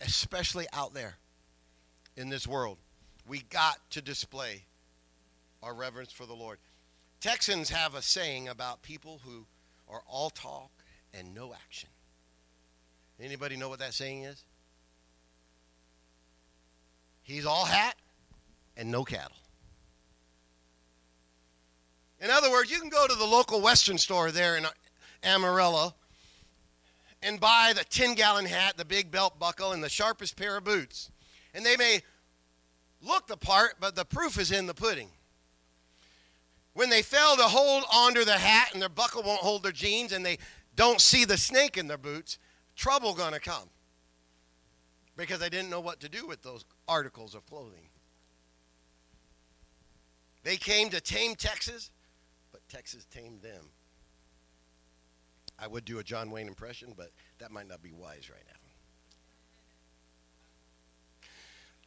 especially 0.00 0.66
out 0.72 0.94
there 0.94 1.16
in 2.16 2.28
this 2.28 2.46
world. 2.46 2.78
We 3.26 3.42
got 3.50 3.78
to 3.90 4.02
display 4.02 4.64
our 5.62 5.74
reverence 5.74 6.12
for 6.12 6.26
the 6.26 6.34
Lord. 6.34 6.58
Texans 7.20 7.70
have 7.70 7.94
a 7.94 8.02
saying 8.02 8.48
about 8.48 8.82
people 8.82 9.20
who 9.24 9.46
are 9.88 10.02
all 10.06 10.30
talk 10.30 10.70
and 11.12 11.34
no 11.34 11.54
action. 11.54 11.88
Anybody 13.20 13.56
know 13.56 13.68
what 13.68 13.78
that 13.78 13.94
saying 13.94 14.24
is? 14.24 14.44
He's 17.22 17.46
all 17.46 17.64
hat 17.64 17.96
and 18.76 18.90
no 18.90 19.02
cattle. 19.02 19.36
In 22.20 22.30
other 22.30 22.50
words, 22.50 22.70
you 22.70 22.80
can 22.80 22.88
go 22.88 23.06
to 23.06 23.14
the 23.14 23.24
local 23.24 23.60
Western 23.60 23.98
store 23.98 24.30
there 24.30 24.56
in 24.56 24.66
Amarillo 25.22 25.94
and 27.22 27.40
buy 27.40 27.72
the 27.74 27.84
10 27.84 28.14
gallon 28.14 28.46
hat, 28.46 28.76
the 28.76 28.84
big 28.84 29.10
belt 29.10 29.38
buckle, 29.38 29.72
and 29.72 29.82
the 29.82 29.88
sharpest 29.88 30.36
pair 30.36 30.56
of 30.56 30.64
boots. 30.64 31.10
And 31.54 31.64
they 31.64 31.76
may 31.76 32.02
look 33.02 33.26
the 33.26 33.36
part, 33.36 33.74
but 33.80 33.94
the 33.94 34.04
proof 34.04 34.38
is 34.38 34.50
in 34.50 34.66
the 34.66 34.74
pudding. 34.74 35.08
When 36.72 36.90
they 36.90 37.02
fail 37.02 37.36
to 37.36 37.44
hold 37.44 37.84
onto 37.92 38.24
the 38.24 38.38
hat 38.38 38.70
and 38.72 38.82
their 38.82 38.88
buckle 38.88 39.22
won't 39.22 39.40
hold 39.40 39.62
their 39.62 39.72
jeans 39.72 40.12
and 40.12 40.24
they 40.24 40.38
don't 40.74 41.00
see 41.00 41.24
the 41.24 41.38
snake 41.38 41.78
in 41.78 41.86
their 41.86 41.98
boots, 41.98 42.38
trouble 42.76 43.14
gonna 43.14 43.40
come 43.40 43.70
because 45.16 45.40
they 45.40 45.48
didn't 45.48 45.70
know 45.70 45.80
what 45.80 46.00
to 46.00 46.08
do 46.08 46.26
with 46.26 46.42
those 46.42 46.64
articles 46.86 47.34
of 47.34 47.46
clothing. 47.46 47.88
They 50.42 50.56
came 50.56 50.90
to 50.90 51.00
tame 51.00 51.34
Texas, 51.34 51.90
Texas 52.68 53.06
tamed 53.10 53.42
them. 53.42 53.64
I 55.58 55.66
would 55.66 55.84
do 55.84 55.98
a 55.98 56.04
John 56.04 56.30
Wayne 56.30 56.48
impression, 56.48 56.92
but 56.96 57.10
that 57.38 57.50
might 57.50 57.68
not 57.68 57.82
be 57.82 57.92
wise 57.92 58.28
right 58.30 58.44
now. 58.46 58.52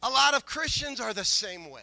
A 0.02 0.10
lot 0.10 0.34
of 0.34 0.46
Christians 0.46 0.98
are 0.98 1.12
the 1.12 1.24
same 1.24 1.70
way. 1.70 1.82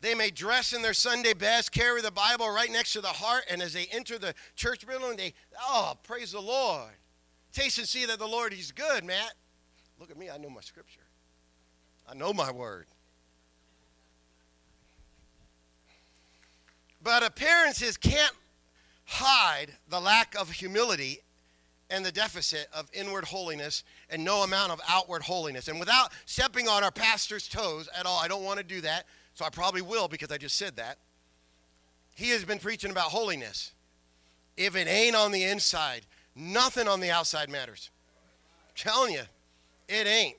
They 0.00 0.14
may 0.14 0.30
dress 0.30 0.72
in 0.72 0.82
their 0.82 0.94
Sunday 0.94 1.32
best, 1.32 1.72
carry 1.72 2.00
the 2.00 2.10
Bible 2.10 2.48
right 2.50 2.70
next 2.70 2.92
to 2.94 3.00
the 3.00 3.08
heart, 3.08 3.44
and 3.50 3.62
as 3.62 3.72
they 3.72 3.86
enter 3.90 4.18
the 4.18 4.34
church 4.54 4.86
building, 4.86 5.16
they, 5.16 5.34
oh, 5.60 5.94
praise 6.02 6.32
the 6.32 6.40
Lord. 6.40 6.92
Taste 7.52 7.78
and 7.78 7.88
see 7.88 8.04
that 8.06 8.18
the 8.18 8.26
Lord, 8.26 8.52
He's 8.52 8.72
good, 8.72 9.04
Matt. 9.04 9.32
Look 9.98 10.10
at 10.10 10.18
me, 10.18 10.30
I 10.30 10.36
know 10.36 10.50
my 10.50 10.60
scripture. 10.60 11.00
I 12.08 12.14
know 12.14 12.32
my 12.32 12.50
word. 12.52 12.86
But 17.06 17.22
appearances 17.22 17.96
can't 17.96 18.32
hide 19.04 19.68
the 19.88 20.00
lack 20.00 20.34
of 20.34 20.50
humility 20.50 21.20
and 21.88 22.04
the 22.04 22.10
deficit 22.10 22.66
of 22.72 22.90
inward 22.92 23.26
holiness 23.26 23.84
and 24.10 24.24
no 24.24 24.42
amount 24.42 24.72
of 24.72 24.80
outward 24.88 25.22
holiness. 25.22 25.68
And 25.68 25.78
without 25.78 26.10
stepping 26.24 26.66
on 26.66 26.82
our 26.82 26.90
pastor's 26.90 27.46
toes 27.46 27.88
at 27.96 28.06
all, 28.06 28.18
I 28.18 28.26
don't 28.26 28.42
want 28.42 28.58
to 28.58 28.64
do 28.64 28.80
that, 28.80 29.06
so 29.34 29.44
I 29.44 29.50
probably 29.50 29.82
will 29.82 30.08
because 30.08 30.32
I 30.32 30.36
just 30.36 30.58
said 30.58 30.74
that. 30.78 30.98
He 32.16 32.30
has 32.30 32.44
been 32.44 32.58
preaching 32.58 32.90
about 32.90 33.10
holiness. 33.12 33.70
If 34.56 34.74
it 34.74 34.88
ain't 34.88 35.14
on 35.14 35.30
the 35.30 35.44
inside, 35.44 36.06
nothing 36.34 36.88
on 36.88 36.98
the 36.98 37.12
outside 37.12 37.48
matters. 37.48 37.90
I'm 38.66 38.74
telling 38.74 39.12
you, 39.12 39.22
it 39.88 40.08
ain't. 40.08 40.38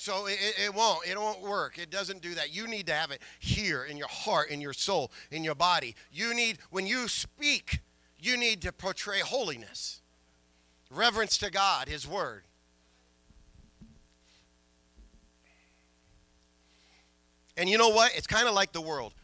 So 0.00 0.26
it, 0.26 0.38
it, 0.64 0.72
won't. 0.72 1.04
It 1.08 1.18
won't 1.18 1.42
work. 1.42 1.76
It 1.76 1.90
doesn't 1.90 2.22
do 2.22 2.32
that. 2.36 2.54
You 2.54 2.68
need 2.68 2.86
to 2.86 2.92
have 2.92 3.10
it 3.10 3.20
here 3.40 3.82
in 3.82 3.96
your 3.96 4.06
heart, 4.06 4.48
in 4.48 4.60
your 4.60 4.72
soul, 4.72 5.10
in 5.32 5.42
your 5.42 5.56
body. 5.56 5.96
You 6.12 6.34
need, 6.34 6.58
when 6.70 6.86
you 6.86 7.08
speak, 7.08 7.80
you 8.20 8.36
need 8.36 8.62
to 8.62 8.70
portray 8.70 9.18
holiness, 9.18 10.00
reverence 10.88 11.36
to 11.38 11.50
God, 11.50 11.88
His 11.88 12.06
Word. 12.06 12.44
And 17.56 17.68
you 17.68 17.76
know 17.76 17.88
what? 17.88 18.12
It's 18.16 18.28
kind 18.28 18.46
of 18.46 18.54
like 18.54 18.70
the 18.70 18.80
world. 18.80 19.14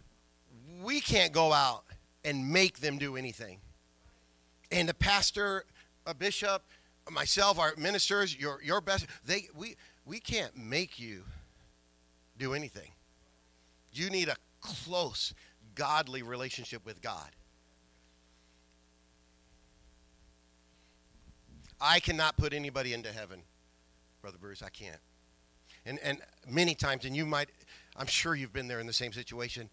We 0.82 1.00
can't 1.00 1.32
go 1.32 1.52
out 1.52 1.84
and 2.24 2.52
make 2.52 2.80
them 2.80 2.98
do 2.98 3.16
anything. 3.16 3.58
And 4.72 4.88
the 4.88 4.94
pastor, 4.94 5.66
a 6.04 6.14
bishop, 6.14 6.64
myself, 7.12 7.60
our 7.60 7.74
ministers, 7.78 8.36
your, 8.36 8.60
your 8.60 8.80
best, 8.80 9.06
they, 9.24 9.48
we, 9.54 9.76
we 10.04 10.20
can't 10.20 10.56
make 10.56 10.98
you 10.98 11.24
do 12.38 12.54
anything. 12.54 12.90
You 13.92 14.10
need 14.10 14.28
a 14.28 14.36
close, 14.60 15.34
godly 15.74 16.22
relationship 16.22 16.84
with 16.84 17.00
God. 17.00 17.30
I 21.80 22.00
cannot 22.00 22.36
put 22.36 22.52
anybody 22.52 22.92
into 22.92 23.12
heaven, 23.12 23.40
Brother 24.22 24.38
Bruce. 24.40 24.62
I 24.62 24.70
can't. 24.70 25.00
And, 25.86 25.98
and 26.02 26.18
many 26.48 26.74
times, 26.74 27.04
and 27.04 27.14
you 27.14 27.26
might, 27.26 27.50
I'm 27.96 28.06
sure 28.06 28.34
you've 28.34 28.52
been 28.52 28.68
there 28.68 28.80
in 28.80 28.86
the 28.86 28.92
same 28.92 29.12
situation, 29.12 29.68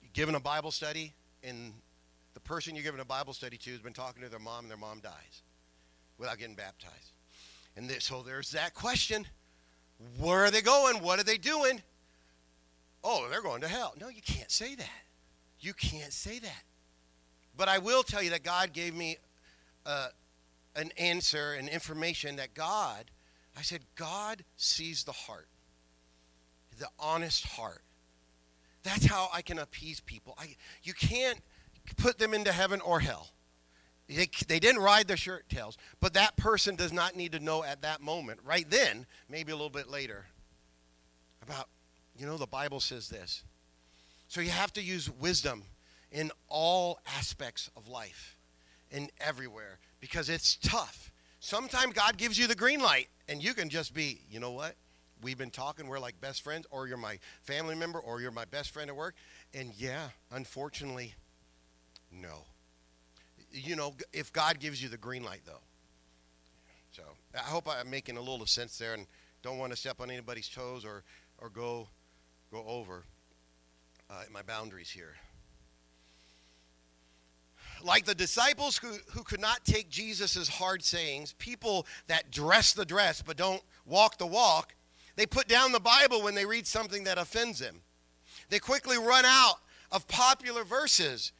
you're 0.00 0.10
given 0.14 0.34
a 0.34 0.40
Bible 0.40 0.70
study, 0.70 1.12
and 1.44 1.74
the 2.34 2.40
person 2.40 2.74
you're 2.74 2.84
giving 2.84 3.00
a 3.00 3.04
Bible 3.04 3.32
study 3.32 3.58
to 3.58 3.70
has 3.70 3.80
been 3.80 3.92
talking 3.92 4.22
to 4.22 4.28
their 4.28 4.38
mom, 4.38 4.64
and 4.64 4.70
their 4.70 4.78
mom 4.78 5.00
dies 5.00 5.42
without 6.16 6.38
getting 6.38 6.54
baptized. 6.54 7.12
And 7.76 7.88
this, 7.88 8.04
so 8.04 8.22
there's 8.22 8.50
that 8.52 8.74
question 8.74 9.26
where 10.18 10.44
are 10.44 10.50
they 10.50 10.62
going? 10.62 11.02
What 11.02 11.18
are 11.18 11.24
they 11.24 11.36
doing? 11.36 11.82
Oh, 13.04 13.26
they're 13.30 13.42
going 13.42 13.60
to 13.62 13.68
hell. 13.68 13.94
No, 14.00 14.08
you 14.08 14.22
can't 14.22 14.50
say 14.50 14.74
that. 14.74 14.88
You 15.60 15.74
can't 15.74 16.12
say 16.12 16.38
that. 16.38 16.62
But 17.56 17.68
I 17.68 17.78
will 17.78 18.02
tell 18.02 18.22
you 18.22 18.30
that 18.30 18.42
God 18.42 18.72
gave 18.72 18.94
me 18.94 19.18
uh, 19.84 20.08
an 20.74 20.90
answer 20.96 21.52
and 21.52 21.68
information 21.68 22.36
that 22.36 22.54
God, 22.54 23.10
I 23.56 23.62
said, 23.62 23.80
God 23.96 24.44
sees 24.56 25.04
the 25.04 25.12
heart, 25.12 25.48
the 26.78 26.88
honest 26.98 27.46
heart. 27.46 27.82
That's 28.82 29.04
how 29.04 29.28
I 29.32 29.42
can 29.42 29.58
appease 29.58 30.00
people. 30.00 30.34
I, 30.38 30.56
you 30.82 30.94
can't 30.94 31.40
put 31.96 32.18
them 32.18 32.32
into 32.32 32.52
heaven 32.52 32.80
or 32.80 33.00
hell. 33.00 33.28
They, 34.10 34.28
they 34.48 34.58
didn't 34.58 34.82
ride 34.82 35.06
their 35.06 35.16
shirt 35.16 35.48
tails, 35.48 35.78
but 36.00 36.14
that 36.14 36.36
person 36.36 36.74
does 36.74 36.92
not 36.92 37.14
need 37.14 37.32
to 37.32 37.38
know 37.38 37.62
at 37.62 37.82
that 37.82 38.00
moment, 38.00 38.40
right 38.44 38.68
then, 38.68 39.06
maybe 39.28 39.52
a 39.52 39.54
little 39.54 39.70
bit 39.70 39.88
later, 39.88 40.26
about, 41.42 41.68
you 42.18 42.26
know, 42.26 42.36
the 42.36 42.46
Bible 42.46 42.80
says 42.80 43.08
this. 43.08 43.44
So 44.26 44.40
you 44.40 44.50
have 44.50 44.72
to 44.74 44.82
use 44.82 45.08
wisdom 45.08 45.62
in 46.10 46.32
all 46.48 46.98
aspects 47.16 47.70
of 47.76 47.88
life 47.88 48.36
and 48.90 49.10
everywhere 49.20 49.78
because 50.00 50.28
it's 50.28 50.56
tough. 50.56 51.12
Sometimes 51.38 51.94
God 51.94 52.16
gives 52.16 52.36
you 52.36 52.48
the 52.48 52.54
green 52.56 52.80
light 52.80 53.08
and 53.28 53.42
you 53.42 53.54
can 53.54 53.68
just 53.68 53.94
be, 53.94 54.22
you 54.28 54.40
know 54.40 54.50
what? 54.50 54.74
We've 55.22 55.38
been 55.38 55.50
talking, 55.50 55.86
we're 55.86 56.00
like 56.00 56.20
best 56.20 56.42
friends, 56.42 56.66
or 56.70 56.88
you're 56.88 56.96
my 56.96 57.18
family 57.42 57.74
member, 57.74 58.00
or 58.00 58.20
you're 58.20 58.30
my 58.30 58.46
best 58.46 58.70
friend 58.70 58.88
at 58.88 58.96
work. 58.96 59.14
And 59.52 59.72
yeah, 59.76 60.08
unfortunately, 60.32 61.14
no 62.10 62.44
you 63.52 63.76
know, 63.76 63.94
if 64.12 64.32
God 64.32 64.60
gives 64.60 64.82
you 64.82 64.88
the 64.88 64.96
green 64.96 65.22
light, 65.22 65.42
though. 65.46 65.62
So 66.92 67.02
I 67.34 67.38
hope 67.38 67.68
I'm 67.68 67.90
making 67.90 68.16
a 68.16 68.20
little 68.20 68.46
sense 68.46 68.78
there, 68.78 68.94
and 68.94 69.06
don't 69.42 69.58
want 69.58 69.72
to 69.72 69.76
step 69.76 70.00
on 70.00 70.10
anybody's 70.10 70.48
toes 70.48 70.84
or 70.84 71.04
or 71.38 71.48
go 71.48 71.88
go 72.52 72.64
over 72.66 73.04
uh, 74.10 74.22
my 74.32 74.42
boundaries 74.42 74.90
here. 74.90 75.14
Like 77.82 78.04
the 78.04 78.14
disciples 78.14 78.76
who, 78.76 78.92
who 79.12 79.22
could 79.22 79.40
not 79.40 79.64
take 79.64 79.88
Jesus' 79.88 80.48
hard 80.48 80.84
sayings, 80.84 81.32
people 81.38 81.86
that 82.08 82.30
dress 82.30 82.74
the 82.74 82.84
dress 82.84 83.22
but 83.22 83.38
don't 83.38 83.62
walk 83.86 84.18
the 84.18 84.26
walk, 84.26 84.74
they 85.16 85.24
put 85.24 85.48
down 85.48 85.72
the 85.72 85.80
Bible 85.80 86.22
when 86.22 86.34
they 86.34 86.44
read 86.44 86.66
something 86.66 87.04
that 87.04 87.16
offends 87.16 87.58
them. 87.58 87.80
They 88.50 88.58
quickly 88.58 88.98
run 88.98 89.24
out 89.24 89.56
of 89.90 90.06
popular 90.08 90.62
verses 90.64 91.32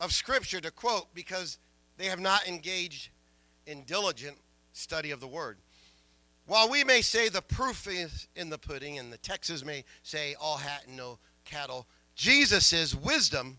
of 0.00 0.12
Scripture 0.12 0.60
to 0.60 0.70
quote 0.70 1.12
because 1.14 1.58
they 1.96 2.06
have 2.06 2.20
not 2.20 2.46
engaged 2.46 3.10
in 3.66 3.84
diligent 3.84 4.36
study 4.72 5.10
of 5.10 5.20
the 5.20 5.26
Word. 5.26 5.58
While 6.46 6.68
we 6.68 6.84
may 6.84 7.00
say 7.00 7.28
the 7.28 7.40
proof 7.40 7.86
is 7.86 8.28
in 8.36 8.50
the 8.50 8.58
pudding, 8.58 8.98
and 8.98 9.12
the 9.12 9.18
Texas 9.18 9.64
may 9.64 9.84
say 10.02 10.34
all 10.38 10.58
hat 10.58 10.84
and 10.86 10.96
no 10.96 11.18
cattle, 11.44 11.86
Jesus 12.14 12.94
wisdom 12.94 13.56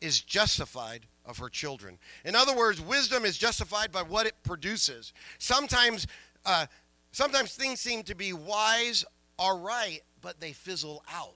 is 0.00 0.20
justified 0.20 1.06
of 1.24 1.38
her 1.38 1.48
children. 1.48 1.98
In 2.24 2.34
other 2.34 2.54
words, 2.54 2.80
wisdom 2.80 3.24
is 3.24 3.38
justified 3.38 3.92
by 3.92 4.02
what 4.02 4.26
it 4.26 4.34
produces. 4.42 5.12
Sometimes, 5.38 6.06
uh, 6.44 6.66
sometimes 7.12 7.54
things 7.54 7.80
seem 7.80 8.02
to 8.02 8.14
be 8.14 8.32
wise 8.32 9.04
or 9.38 9.56
right, 9.56 10.00
but 10.20 10.40
they 10.40 10.52
fizzle 10.52 11.04
out. 11.12 11.34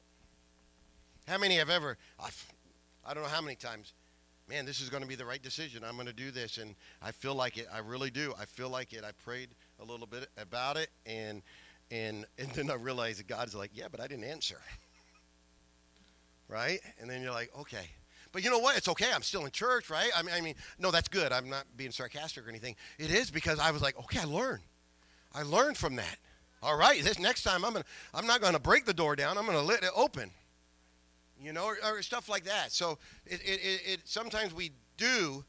How 1.26 1.38
many 1.38 1.56
have 1.56 1.70
ever? 1.70 1.96
I've, 2.18 2.52
I 3.06 3.14
don't 3.14 3.22
know 3.22 3.28
how 3.28 3.40
many 3.40 3.54
times 3.54 3.92
man, 4.48 4.64
this 4.64 4.80
is 4.80 4.88
going 4.88 5.02
to 5.02 5.08
be 5.08 5.14
the 5.14 5.26
right 5.26 5.42
decision. 5.42 5.84
I'm 5.84 5.94
going 5.94 6.06
to 6.06 6.12
do 6.12 6.30
this. 6.30 6.58
And 6.58 6.74
I 7.02 7.12
feel 7.12 7.34
like 7.34 7.58
it. 7.58 7.66
I 7.72 7.78
really 7.78 8.10
do. 8.10 8.32
I 8.40 8.46
feel 8.46 8.70
like 8.70 8.92
it. 8.92 9.04
I 9.04 9.12
prayed 9.24 9.50
a 9.80 9.84
little 9.84 10.06
bit 10.06 10.28
about 10.38 10.76
it. 10.76 10.88
And, 11.06 11.42
and, 11.90 12.24
and 12.38 12.50
then 12.52 12.70
I 12.70 12.74
realized 12.74 13.18
that 13.18 13.28
God's 13.28 13.54
like, 13.54 13.70
yeah, 13.74 13.86
but 13.90 14.00
I 14.00 14.06
didn't 14.06 14.24
answer. 14.24 14.60
right? 16.48 16.80
And 17.00 17.10
then 17.10 17.22
you're 17.22 17.32
like, 17.32 17.50
okay. 17.58 17.88
But 18.32 18.44
you 18.44 18.50
know 18.50 18.58
what? 18.58 18.76
It's 18.76 18.88
okay. 18.88 19.10
I'm 19.14 19.22
still 19.22 19.44
in 19.44 19.50
church, 19.50 19.88
right? 19.90 20.10
I 20.16 20.22
mean, 20.22 20.34
I 20.34 20.40
mean, 20.40 20.54
no, 20.78 20.90
that's 20.90 21.08
good. 21.08 21.32
I'm 21.32 21.48
not 21.48 21.64
being 21.76 21.90
sarcastic 21.90 22.46
or 22.46 22.50
anything. 22.50 22.76
It 22.98 23.10
is 23.10 23.30
because 23.30 23.58
I 23.58 23.70
was 23.70 23.80
like, 23.80 23.98
okay, 23.98 24.20
I 24.20 24.24
learned. 24.24 24.62
I 25.32 25.42
learned 25.42 25.76
from 25.76 25.96
that. 25.96 26.16
All 26.62 26.76
right, 26.76 27.02
this 27.02 27.18
next 27.18 27.44
time 27.44 27.64
I'm 27.64 27.72
gonna, 27.72 27.84
I'm 28.12 28.26
not 28.26 28.40
to 28.54 28.58
break 28.58 28.84
the 28.84 28.92
door 28.92 29.14
down. 29.14 29.38
I'm 29.38 29.46
to 29.56 29.62
let 29.62 29.84
it 29.84 29.90
open 29.94 30.32
you 31.40 31.52
know, 31.52 31.64
or, 31.64 31.76
or 31.84 32.02
stuff 32.02 32.28
like 32.28 32.44
that. 32.44 32.72
So 32.72 32.98
it, 33.26 33.40
it, 33.42 33.60
it, 33.60 33.80
it, 33.86 34.00
sometimes 34.04 34.54
we 34.54 34.72
do 34.96 35.44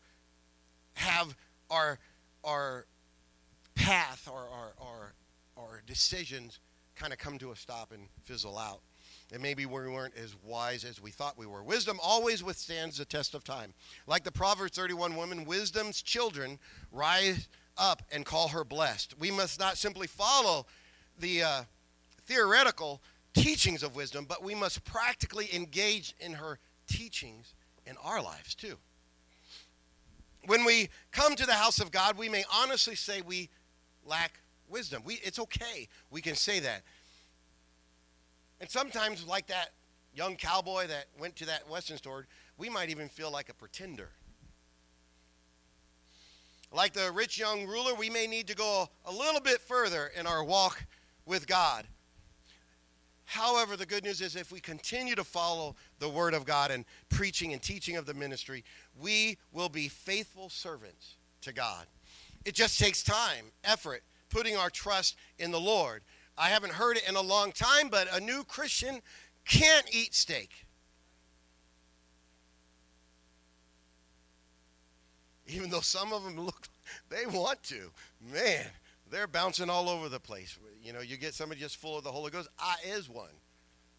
have 0.93 1.35
our 1.69 1.99
our 2.43 2.85
path 3.75 4.27
or 4.31 4.47
our, 4.51 4.73
our, 4.79 5.13
our 5.57 5.81
decisions 5.85 6.59
kind 6.95 7.13
of 7.13 7.19
come 7.19 7.37
to 7.37 7.51
a 7.51 7.55
stop 7.55 7.91
and 7.91 8.07
fizzle 8.23 8.57
out. 8.57 8.81
And 9.31 9.41
maybe 9.41 9.65
we 9.65 9.87
weren't 9.87 10.15
as 10.17 10.35
wise 10.43 10.83
as 10.83 11.01
we 11.01 11.11
thought 11.11 11.37
we 11.37 11.45
were. 11.45 11.63
Wisdom 11.63 11.99
always 12.03 12.43
withstands 12.43 12.97
the 12.97 13.05
test 13.05 13.35
of 13.35 13.43
time. 13.43 13.73
Like 14.07 14.23
the 14.23 14.31
Proverbs 14.31 14.75
31 14.75 15.15
woman, 15.15 15.45
wisdom's 15.45 16.01
children 16.01 16.59
rise 16.91 17.47
up 17.77 18.01
and 18.11 18.25
call 18.25 18.49
her 18.49 18.63
blessed. 18.63 19.15
We 19.19 19.31
must 19.31 19.59
not 19.59 19.77
simply 19.77 20.07
follow 20.07 20.65
the 21.19 21.43
uh, 21.43 21.61
theoretical 22.25 23.01
teachings 23.33 23.83
of 23.83 23.95
wisdom, 23.95 24.25
but 24.27 24.43
we 24.43 24.55
must 24.55 24.83
practically 24.83 25.53
engage 25.53 26.15
in 26.19 26.33
her 26.33 26.59
teachings 26.87 27.53
in 27.85 27.95
our 28.03 28.21
lives 28.21 28.55
too. 28.55 28.77
When 30.45 30.63
we 30.65 30.89
come 31.11 31.35
to 31.35 31.45
the 31.45 31.53
house 31.53 31.79
of 31.79 31.91
God, 31.91 32.17
we 32.17 32.29
may 32.29 32.43
honestly 32.53 32.95
say 32.95 33.21
we 33.21 33.49
lack 34.05 34.39
wisdom. 34.67 35.03
We, 35.05 35.15
it's 35.15 35.39
okay. 35.39 35.87
We 36.09 36.21
can 36.21 36.35
say 36.35 36.59
that. 36.61 36.81
And 38.61 38.69
sometimes, 38.69 39.25
like 39.25 39.47
that 39.47 39.71
young 40.13 40.35
cowboy 40.35 40.87
that 40.87 41.05
went 41.19 41.35
to 41.37 41.45
that 41.45 41.69
Western 41.69 41.97
store, 41.97 42.27
we 42.57 42.69
might 42.69 42.89
even 42.89 43.09
feel 43.09 43.31
like 43.31 43.49
a 43.49 43.53
pretender. 43.53 44.09
Like 46.71 46.93
the 46.93 47.11
rich 47.11 47.39
young 47.39 47.65
ruler, 47.65 47.95
we 47.95 48.09
may 48.09 48.27
need 48.27 48.47
to 48.47 48.55
go 48.55 48.89
a 49.05 49.11
little 49.11 49.41
bit 49.41 49.59
further 49.61 50.11
in 50.17 50.27
our 50.27 50.43
walk 50.43 50.85
with 51.25 51.47
God 51.47 51.87
However, 53.29 53.77
the 53.77 53.85
good 53.85 54.03
news 54.03 54.21
is 54.21 54.35
if 54.35 54.51
we 54.51 54.59
continue 54.59 55.13
to 55.13 55.23
follow 55.23 55.75
the 55.99 56.09
Word 56.09 56.33
of 56.33 56.45
God 56.45 56.71
and 56.71 56.83
preaching 57.09 57.53
and 57.53 57.61
teaching 57.61 57.95
of 57.95 58.07
the 58.07 58.13
ministry, 58.15 58.63
we 58.99 59.37
will 59.53 59.69
be 59.69 59.87
faithful 59.87 60.49
servants 60.49 61.15
to 61.41 61.53
God. 61.53 61.85
It 62.43 62.55
just 62.55 62.79
takes 62.79 63.03
time, 63.03 63.45
effort, 63.63 64.01
putting 64.31 64.57
our 64.57 64.71
trust 64.71 65.15
in 65.37 65.51
the 65.51 65.59
Lord. 65.59 66.01
I 66.39 66.49
haven't 66.49 66.73
heard 66.73 66.97
it 66.97 67.07
in 67.07 67.15
a 67.15 67.21
long 67.21 67.51
time, 67.51 67.89
but 67.89 68.11
a 68.11 68.19
new 68.19 68.43
Christian 68.43 68.99
can't 69.45 69.85
eat 69.93 70.15
steak. 70.15 70.65
Even 75.45 75.69
though 75.69 75.81
some 75.81 76.13
of 76.13 76.23
them 76.23 76.39
look, 76.39 76.67
they 77.09 77.27
want 77.27 77.61
to. 77.65 77.91
Man, 78.33 78.65
they're 79.09 79.27
bouncing 79.27 79.69
all 79.69 79.89
over 79.89 80.09
the 80.09 80.19
place. 80.19 80.57
You 80.81 80.93
know, 80.93 81.01
you 81.01 81.17
get 81.17 81.33
somebody 81.33 81.59
just 81.61 81.77
full 81.77 81.97
of 81.97 82.03
the 82.03 82.11
Holy 82.11 82.31
Ghost. 82.31 82.49
I 82.59 82.75
is 82.85 83.09
one. 83.09 83.33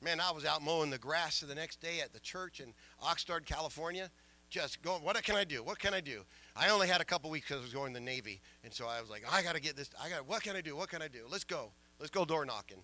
Man, 0.03 0.21
I 0.21 0.31
was 0.31 0.45
out 0.45 0.63
mowing 0.63 0.91
the 0.91 0.99
grass 0.99 1.41
the 1.41 1.55
next 1.55 1.81
day 1.81 2.01
at 2.01 2.13
the 2.13 2.21
church 2.21 2.61
in 2.61 2.73
Oxnard, 3.03 3.45
California. 3.45 4.11
Just 4.49 4.83
going, 4.83 5.05
what 5.05 5.23
can 5.23 5.37
I 5.37 5.45
do? 5.45 5.63
What 5.63 5.79
can 5.79 5.95
I 5.95 6.01
do? 6.01 6.23
I 6.57 6.71
only 6.71 6.89
had 6.89 7.01
a 7.01 7.05
couple 7.05 7.31
weeks 7.31 7.47
because 7.47 7.61
I 7.61 7.65
was 7.65 7.73
going 7.73 7.93
to 7.93 8.01
the 8.01 8.05
Navy. 8.05 8.41
And 8.65 8.73
so 8.75 8.89
I 8.89 9.01
was 9.01 9.09
like, 9.09 9.25
I 9.31 9.43
got 9.43 9.55
to 9.55 9.61
get 9.61 9.77
this. 9.77 9.91
I 10.03 10.09
got, 10.09 10.27
what 10.27 10.43
can 10.43 10.57
I 10.57 10.61
do? 10.61 10.75
What 10.75 10.89
can 10.89 11.03
I 11.03 11.09
do? 11.09 11.27
Let's 11.31 11.45
go. 11.45 11.71
Let's 12.01 12.11
go 12.11 12.25
door 12.25 12.45
knocking. 12.45 12.83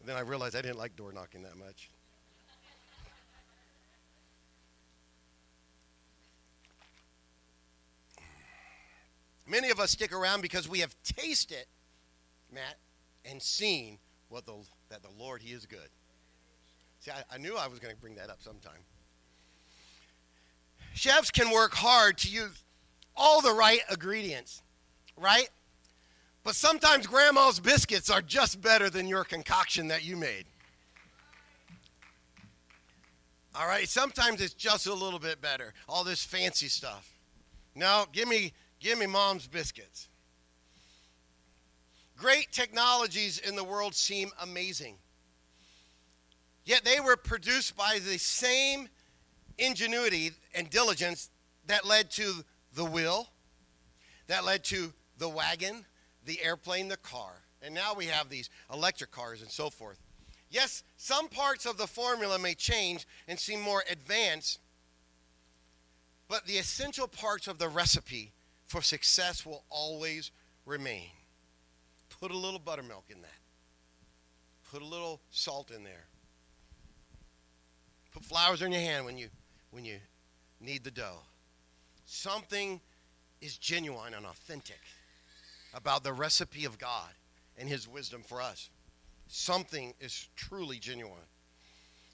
And 0.00 0.08
then 0.08 0.16
I 0.16 0.20
realized 0.20 0.56
I 0.56 0.62
didn't 0.62 0.78
like 0.78 0.96
door 0.96 1.12
knocking 1.12 1.42
that 1.44 1.56
much. 1.56 1.88
Many 9.50 9.70
of 9.70 9.80
us 9.80 9.90
stick 9.90 10.12
around 10.12 10.42
because 10.42 10.68
we 10.68 10.78
have 10.78 10.94
tasted, 11.02 11.66
Matt, 12.52 12.76
and 13.24 13.42
seen 13.42 13.98
what 14.28 14.46
the, 14.46 14.54
that 14.90 15.02
the 15.02 15.08
Lord, 15.18 15.42
He 15.42 15.52
is 15.52 15.66
good. 15.66 15.88
See, 17.00 17.10
I, 17.10 17.34
I 17.34 17.38
knew 17.38 17.56
I 17.56 17.66
was 17.66 17.80
going 17.80 17.92
to 17.92 18.00
bring 18.00 18.14
that 18.14 18.30
up 18.30 18.40
sometime. 18.40 18.78
Chefs 20.94 21.32
can 21.32 21.50
work 21.50 21.74
hard 21.74 22.16
to 22.18 22.28
use 22.28 22.62
all 23.16 23.40
the 23.40 23.52
right 23.52 23.80
ingredients, 23.90 24.62
right? 25.16 25.48
But 26.44 26.54
sometimes 26.54 27.08
grandma's 27.08 27.58
biscuits 27.58 28.08
are 28.08 28.22
just 28.22 28.60
better 28.60 28.88
than 28.88 29.08
your 29.08 29.24
concoction 29.24 29.88
that 29.88 30.04
you 30.04 30.16
made. 30.16 30.44
All 33.56 33.66
right, 33.66 33.88
sometimes 33.88 34.40
it's 34.40 34.54
just 34.54 34.86
a 34.86 34.94
little 34.94 35.18
bit 35.18 35.40
better. 35.40 35.74
All 35.88 36.04
this 36.04 36.24
fancy 36.24 36.68
stuff. 36.68 37.12
No, 37.74 38.04
give 38.12 38.28
me 38.28 38.52
give 38.80 38.98
me 38.98 39.06
mom's 39.06 39.46
biscuits. 39.46 40.08
Great 42.16 42.50
technologies 42.52 43.38
in 43.38 43.56
the 43.56 43.64
world 43.64 43.94
seem 43.94 44.30
amazing. 44.42 44.96
Yet 46.64 46.84
they 46.84 47.00
were 47.00 47.16
produced 47.16 47.76
by 47.76 47.98
the 47.98 48.18
same 48.18 48.88
ingenuity 49.58 50.32
and 50.54 50.68
diligence 50.68 51.30
that 51.66 51.86
led 51.86 52.10
to 52.12 52.44
the 52.74 52.84
wheel, 52.84 53.30
that 54.26 54.44
led 54.44 54.64
to 54.64 54.92
the 55.18 55.28
wagon, 55.28 55.84
the 56.26 56.42
airplane, 56.42 56.88
the 56.88 56.96
car. 56.96 57.32
And 57.62 57.74
now 57.74 57.94
we 57.94 58.06
have 58.06 58.28
these 58.28 58.50
electric 58.72 59.10
cars 59.10 59.42
and 59.42 59.50
so 59.50 59.70
forth. 59.70 59.98
Yes, 60.50 60.82
some 60.96 61.28
parts 61.28 61.64
of 61.64 61.76
the 61.76 61.86
formula 61.86 62.38
may 62.38 62.54
change 62.54 63.06
and 63.28 63.38
seem 63.38 63.60
more 63.60 63.84
advanced, 63.90 64.58
but 66.28 66.46
the 66.46 66.58
essential 66.58 67.06
parts 67.06 67.46
of 67.46 67.58
the 67.58 67.68
recipe 67.68 68.32
for 68.70 68.82
success 68.82 69.44
will 69.44 69.64
always 69.68 70.30
remain. 70.64 71.10
Put 72.20 72.30
a 72.30 72.36
little 72.36 72.60
buttermilk 72.60 73.06
in 73.08 73.20
that. 73.22 73.40
Put 74.70 74.80
a 74.80 74.84
little 74.84 75.20
salt 75.32 75.72
in 75.72 75.82
there. 75.82 76.06
Put 78.14 78.24
flowers 78.24 78.62
in 78.62 78.70
your 78.70 78.80
hand 78.80 79.04
when 79.04 79.18
you 79.18 79.26
when 79.72 79.84
you 79.84 79.96
need 80.60 80.84
the 80.84 80.92
dough. 80.92 81.18
Something 82.04 82.80
is 83.40 83.58
genuine 83.58 84.14
and 84.14 84.24
authentic 84.24 84.80
about 85.74 86.04
the 86.04 86.12
recipe 86.12 86.64
of 86.64 86.78
God 86.78 87.10
and 87.58 87.68
his 87.68 87.88
wisdom 87.88 88.22
for 88.22 88.40
us 88.40 88.70
something 89.26 89.94
is 90.00 90.28
truly 90.36 90.78
genuine. 90.78 91.28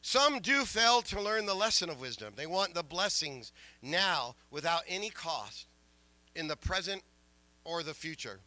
Some 0.01 0.38
do 0.38 0.64
fail 0.64 1.03
to 1.03 1.21
learn 1.21 1.45
the 1.45 1.55
lesson 1.55 1.90
of 1.90 2.01
wisdom. 2.01 2.33
They 2.35 2.47
want 2.47 2.73
the 2.73 2.83
blessings 2.83 3.53
now 3.83 4.37
without 4.51 4.83
any 4.88 5.11
cost 5.11 5.66
in 6.37 6.46
the 6.46 6.57
present 6.57 7.03
or 7.64 7.83
the 7.83 7.94
future. 7.94 8.38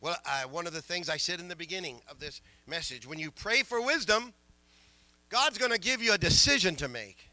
Well, 0.00 0.16
one 0.50 0.66
of 0.66 0.72
the 0.74 0.82
things 0.82 1.08
I 1.08 1.16
said 1.16 1.40
in 1.40 1.48
the 1.48 1.56
beginning 1.56 2.00
of 2.10 2.20
this 2.20 2.42
message 2.66 3.06
when 3.06 3.18
you 3.18 3.30
pray 3.30 3.62
for 3.62 3.80
wisdom, 3.80 4.34
God's 5.30 5.58
going 5.58 5.72
to 5.72 5.78
give 5.78 6.02
you 6.02 6.12
a 6.12 6.18
decision 6.18 6.76
to 6.76 6.88
make. 6.88 7.30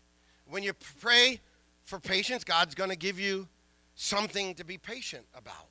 When 0.50 0.64
you 0.64 0.74
pray 1.02 1.42
for 1.84 2.00
patience, 2.00 2.44
God's 2.44 2.74
going 2.74 2.90
to 2.90 2.96
give 2.96 3.20
you 3.20 3.48
something 3.96 4.56
to 4.56 4.64
be 4.64 4.78
patient 4.78 5.26
about. 5.36 5.68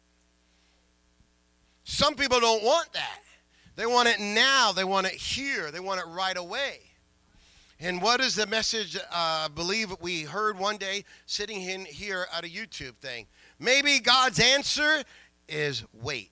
Some 1.84 2.14
people 2.14 2.38
don't 2.38 2.62
want 2.62 2.92
that. 2.92 3.20
They 3.76 3.86
want 3.86 4.08
it 4.08 4.20
now. 4.20 4.72
They 4.72 4.84
want 4.84 5.06
it 5.06 5.14
here. 5.14 5.70
They 5.70 5.80
want 5.80 6.00
it 6.00 6.06
right 6.06 6.36
away. 6.36 6.80
And 7.82 8.02
what 8.02 8.20
is 8.20 8.34
the 8.34 8.46
message 8.46 8.94
uh, 8.96 9.00
I 9.10 9.48
believe 9.54 9.96
we 10.02 10.22
heard 10.22 10.58
one 10.58 10.76
day 10.76 11.02
sitting 11.24 11.62
in 11.62 11.86
here 11.86 12.26
at 12.30 12.44
a 12.44 12.46
YouTube 12.46 12.94
thing? 12.96 13.26
Maybe 13.58 14.00
God's 14.00 14.38
answer 14.38 15.02
is 15.48 15.82
wait. 15.94 16.30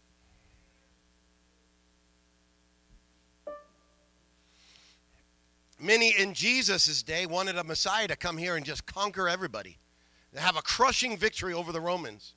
Many 5.81 6.11
in 6.19 6.35
Jesus' 6.35 7.03
day 7.03 7.25
wanted 7.25 7.57
a 7.57 7.65
Messiah 7.65 8.09
to 8.09 8.17
come 8.17 8.37
here 8.37 8.57
and 8.57 8.67
just 8.67 8.85
conquer 8.85 9.27
everybody, 9.27 9.79
to 10.35 10.41
have 10.41 10.57
a 10.57 10.63
crushing 10.63 11.17
victory 11.17 11.55
over 11.55 11.73
the 11.73 11.81
Romans 11.81 12.35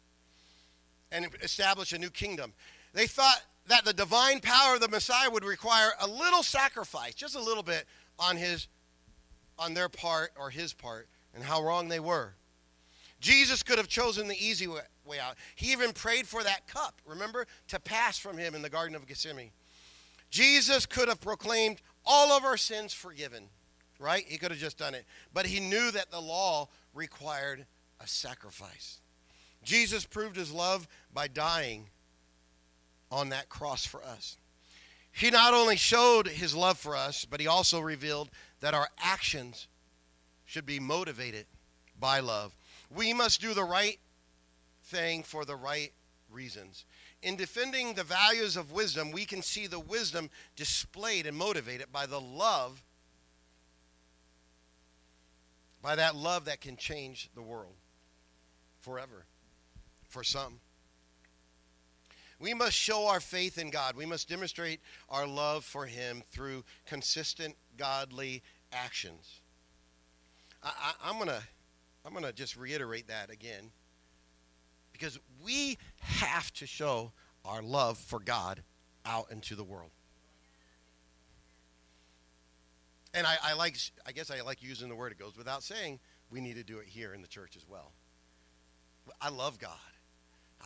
and 1.11 1.27
establish 1.41 1.91
a 1.91 1.97
new 1.97 2.09
kingdom. 2.09 2.53
They 2.93 3.07
thought 3.07 3.41
that 3.67 3.83
the 3.83 3.93
divine 3.93 4.39
power 4.39 4.75
of 4.75 4.81
the 4.81 4.87
Messiah 4.87 5.29
would 5.29 5.43
require 5.43 5.89
a 5.99 6.07
little 6.07 6.43
sacrifice, 6.43 7.13
just 7.13 7.35
a 7.35 7.41
little 7.41 7.63
bit 7.63 7.85
on 8.17 8.37
his 8.37 8.67
on 9.57 9.73
their 9.73 9.89
part 9.89 10.31
or 10.39 10.49
his 10.49 10.73
part 10.73 11.07
and 11.33 11.43
how 11.43 11.63
wrong 11.63 11.87
they 11.87 11.99
were. 11.99 12.33
Jesus 13.19 13.61
could 13.61 13.77
have 13.77 13.87
chosen 13.87 14.27
the 14.27 14.35
easy 14.35 14.67
way 14.67 15.19
out. 15.19 15.35
He 15.55 15.71
even 15.71 15.93
prayed 15.93 16.27
for 16.27 16.43
that 16.43 16.67
cup, 16.67 16.99
remember, 17.05 17.45
to 17.67 17.79
pass 17.79 18.17
from 18.17 18.37
him 18.37 18.55
in 18.55 18.63
the 18.63 18.69
Garden 18.69 18.95
of 18.95 19.05
Gethsemane. 19.05 19.51
Jesus 20.31 20.85
could 20.85 21.07
have 21.07 21.21
proclaimed 21.21 21.81
all 22.05 22.31
of 22.31 22.43
our 22.43 22.57
sins 22.57 22.93
forgiven, 22.93 23.43
right? 23.99 24.23
He 24.27 24.37
could 24.37 24.49
have 24.49 24.59
just 24.59 24.77
done 24.77 24.95
it. 24.95 25.05
But 25.33 25.45
he 25.45 25.59
knew 25.59 25.91
that 25.91 26.09
the 26.09 26.19
law 26.19 26.69
required 26.93 27.65
a 27.99 28.07
sacrifice. 28.07 29.01
Jesus 29.63 30.05
proved 30.05 30.35
his 30.35 30.51
love 30.51 30.87
by 31.13 31.27
dying 31.27 31.89
on 33.11 33.29
that 33.29 33.49
cross 33.49 33.85
for 33.85 34.03
us. 34.03 34.37
He 35.11 35.29
not 35.29 35.53
only 35.53 35.75
showed 35.75 36.27
his 36.27 36.55
love 36.55 36.77
for 36.77 36.95
us, 36.95 37.25
but 37.25 37.41
he 37.41 37.47
also 37.47 37.79
revealed 37.79 38.29
that 38.61 38.73
our 38.73 38.87
actions 38.99 39.67
should 40.45 40.65
be 40.65 40.79
motivated 40.79 41.45
by 41.99 42.19
love. 42.19 42.55
We 42.95 43.13
must 43.13 43.41
do 43.41 43.53
the 43.53 43.63
right 43.63 43.99
thing 44.85 45.23
for 45.23 45.45
the 45.45 45.55
right 45.55 45.91
reasons. 46.31 46.85
In 47.21 47.35
defending 47.35 47.93
the 47.93 48.03
values 48.03 48.57
of 48.57 48.71
wisdom, 48.71 49.11
we 49.11 49.25
can 49.25 49.41
see 49.41 49.67
the 49.67 49.79
wisdom 49.79 50.29
displayed 50.55 51.27
and 51.27 51.37
motivated 51.37 51.91
by 51.91 52.05
the 52.05 52.19
love, 52.19 52.81
by 55.81 55.95
that 55.95 56.15
love 56.15 56.45
that 56.45 56.61
can 56.61 56.77
change 56.77 57.29
the 57.35 57.41
world 57.41 57.75
forever 58.79 59.25
for 60.07 60.23
some. 60.23 60.59
We 62.39 62.55
must 62.55 62.73
show 62.73 63.05
our 63.07 63.19
faith 63.19 63.59
in 63.59 63.69
God. 63.69 63.95
We 63.95 64.07
must 64.07 64.27
demonstrate 64.27 64.79
our 65.09 65.27
love 65.27 65.63
for 65.63 65.85
Him 65.85 66.23
through 66.31 66.63
consistent 66.87 67.55
godly 67.81 68.43
actions. 68.71 69.41
I, 70.63 70.93
am 71.05 71.15
going 71.15 71.29
to 71.29 71.41
I'm 72.05 72.11
going 72.11 72.23
to 72.25 72.31
just 72.31 72.55
reiterate 72.55 73.07
that 73.07 73.31
again 73.31 73.71
because 74.93 75.17
we 75.43 75.79
have 75.99 76.53
to 76.53 76.67
show 76.67 77.11
our 77.43 77.63
love 77.63 77.97
for 77.97 78.19
God 78.19 78.61
out 79.03 79.31
into 79.31 79.55
the 79.55 79.63
world. 79.63 79.89
And 83.15 83.25
I, 83.25 83.35
I 83.43 83.53
like, 83.53 83.77
I 84.05 84.11
guess 84.11 84.29
I 84.29 84.41
like 84.41 84.61
using 84.61 84.87
the 84.87 84.95
word. 84.95 85.11
It 85.11 85.17
goes 85.17 85.35
without 85.35 85.63
saying 85.63 85.99
we 86.29 86.39
need 86.39 86.57
to 86.57 86.63
do 86.63 86.77
it 86.77 86.87
here 86.87 87.15
in 87.15 87.21
the 87.23 87.27
church 87.27 87.55
as 87.55 87.67
well. 87.67 87.91
I 89.19 89.29
love 89.29 89.57
God. 89.57 89.71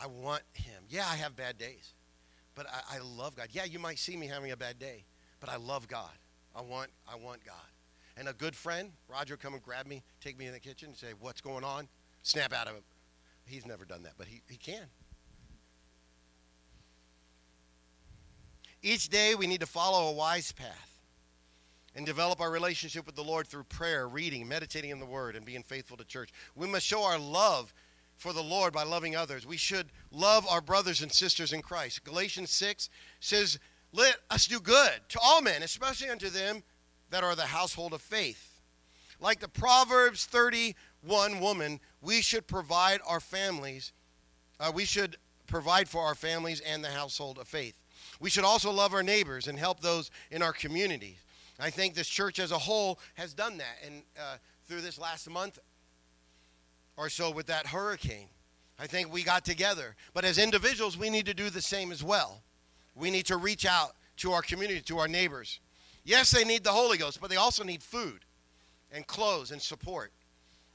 I 0.00 0.06
want 0.06 0.42
Him. 0.52 0.82
Yeah, 0.90 1.06
I 1.10 1.16
have 1.16 1.34
bad 1.34 1.56
days, 1.56 1.94
but 2.54 2.66
I, 2.66 2.96
I 2.96 2.98
love 2.98 3.36
God. 3.36 3.48
Yeah, 3.52 3.64
you 3.64 3.78
might 3.78 3.98
see 3.98 4.18
me 4.18 4.26
having 4.26 4.52
a 4.52 4.56
bad 4.56 4.78
day, 4.78 5.06
but 5.40 5.48
I 5.48 5.56
love 5.56 5.88
God. 5.88 6.12
I 6.56 6.62
want, 6.62 6.90
I 7.06 7.16
want 7.16 7.44
God. 7.44 7.54
And 8.16 8.28
a 8.28 8.32
good 8.32 8.56
friend, 8.56 8.90
Roger, 9.08 9.36
come 9.36 9.52
and 9.52 9.62
grab 9.62 9.86
me, 9.86 10.02
take 10.22 10.38
me 10.38 10.46
in 10.46 10.52
the 10.52 10.60
kitchen, 10.60 10.88
and 10.88 10.96
say, 10.96 11.08
"What's 11.20 11.42
going 11.42 11.64
on?" 11.64 11.86
Snap 12.22 12.52
out 12.52 12.66
of 12.66 12.76
it. 12.76 12.82
He's 13.44 13.66
never 13.66 13.84
done 13.84 14.02
that, 14.04 14.14
but 14.16 14.26
he, 14.26 14.40
he 14.48 14.56
can. 14.56 14.86
Each 18.82 19.08
day 19.08 19.34
we 19.34 19.46
need 19.46 19.60
to 19.60 19.66
follow 19.66 20.08
a 20.08 20.12
wise 20.12 20.50
path 20.52 20.98
and 21.94 22.04
develop 22.04 22.40
our 22.40 22.50
relationship 22.50 23.06
with 23.06 23.16
the 23.16 23.22
Lord 23.22 23.46
through 23.46 23.64
prayer, 23.64 24.08
reading, 24.08 24.48
meditating 24.48 24.90
in 24.90 24.98
the 24.98 25.06
Word, 25.06 25.36
and 25.36 25.44
being 25.44 25.62
faithful 25.62 25.96
to 25.96 26.04
church. 26.04 26.30
We 26.54 26.66
must 26.66 26.86
show 26.86 27.04
our 27.04 27.18
love 27.18 27.72
for 28.16 28.32
the 28.32 28.42
Lord 28.42 28.72
by 28.72 28.82
loving 28.82 29.14
others. 29.14 29.46
We 29.46 29.56
should 29.56 29.88
love 30.10 30.46
our 30.48 30.60
brothers 30.60 31.02
and 31.02 31.12
sisters 31.12 31.52
in 31.52 31.62
Christ. 31.62 32.04
Galatians 32.04 32.50
6 32.50 32.90
says, 33.20 33.58
Let 33.96 34.18
us 34.30 34.46
do 34.46 34.60
good 34.60 34.92
to 35.08 35.18
all 35.24 35.40
men, 35.40 35.62
especially 35.62 36.10
unto 36.10 36.28
them 36.28 36.62
that 37.10 37.24
are 37.24 37.34
the 37.34 37.46
household 37.46 37.94
of 37.94 38.02
faith. 38.02 38.60
Like 39.20 39.40
the 39.40 39.48
Proverbs 39.48 40.26
31 40.26 41.40
woman, 41.40 41.80
we 42.02 42.20
should 42.20 42.46
provide 42.46 43.00
our 43.06 43.20
families, 43.20 43.92
uh, 44.60 44.70
we 44.74 44.84
should 44.84 45.16
provide 45.46 45.88
for 45.88 46.02
our 46.02 46.14
families 46.14 46.60
and 46.60 46.84
the 46.84 46.90
household 46.90 47.38
of 47.38 47.48
faith. 47.48 47.74
We 48.20 48.28
should 48.28 48.44
also 48.44 48.70
love 48.70 48.92
our 48.92 49.02
neighbors 49.02 49.48
and 49.48 49.58
help 49.58 49.80
those 49.80 50.10
in 50.30 50.42
our 50.42 50.52
communities. 50.52 51.24
I 51.58 51.70
think 51.70 51.94
this 51.94 52.08
church 52.08 52.38
as 52.38 52.52
a 52.52 52.58
whole 52.58 52.98
has 53.14 53.32
done 53.32 53.56
that. 53.58 53.78
And 53.84 54.02
uh, 54.18 54.36
through 54.66 54.82
this 54.82 54.98
last 54.98 55.30
month, 55.30 55.58
or 56.96 57.08
so 57.08 57.30
with 57.30 57.46
that 57.46 57.66
hurricane. 57.66 58.28
I 58.78 58.86
think 58.86 59.12
we 59.12 59.22
got 59.22 59.44
together. 59.44 59.96
But 60.12 60.24
as 60.24 60.38
individuals, 60.38 60.98
we 60.98 61.08
need 61.08 61.26
to 61.26 61.34
do 61.34 61.50
the 61.50 61.62
same 61.62 61.92
as 61.92 62.02
well. 62.02 62.42
We 62.96 63.10
need 63.10 63.26
to 63.26 63.36
reach 63.36 63.66
out 63.66 63.92
to 64.18 64.32
our 64.32 64.42
community, 64.42 64.80
to 64.80 64.98
our 64.98 65.08
neighbors. 65.08 65.60
Yes, 66.04 66.30
they 66.30 66.44
need 66.44 66.64
the 66.64 66.72
Holy 66.72 66.98
Ghost, 66.98 67.20
but 67.20 67.30
they 67.30 67.36
also 67.36 67.62
need 67.62 67.82
food 67.82 68.20
and 68.90 69.06
clothes 69.06 69.50
and 69.50 69.60
support. 69.60 70.12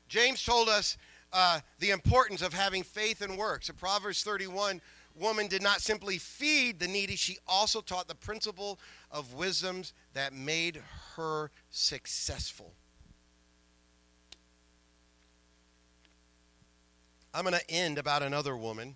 James 0.07 0.43
told 0.43 0.69
us 0.69 0.97
uh, 1.33 1.61
the 1.79 1.91
importance 1.91 2.41
of 2.41 2.53
having 2.53 2.83
faith 2.83 3.21
and 3.21 3.37
works. 3.37 3.69
In 3.69 3.75
Proverbs 3.75 4.23
31, 4.23 4.81
woman 5.15 5.47
did 5.47 5.63
not 5.63 5.81
simply 5.81 6.17
feed 6.17 6.79
the 6.79 6.87
needy, 6.87 7.15
she 7.15 7.37
also 7.47 7.81
taught 7.81 8.07
the 8.07 8.15
principle 8.15 8.79
of 9.09 9.33
wisdoms 9.33 9.93
that 10.13 10.33
made 10.33 10.81
her 11.15 11.49
successful. 11.69 12.73
I'm 17.33 17.43
going 17.45 17.55
to 17.55 17.71
end 17.71 17.97
about 17.97 18.23
another 18.23 18.57
woman 18.57 18.95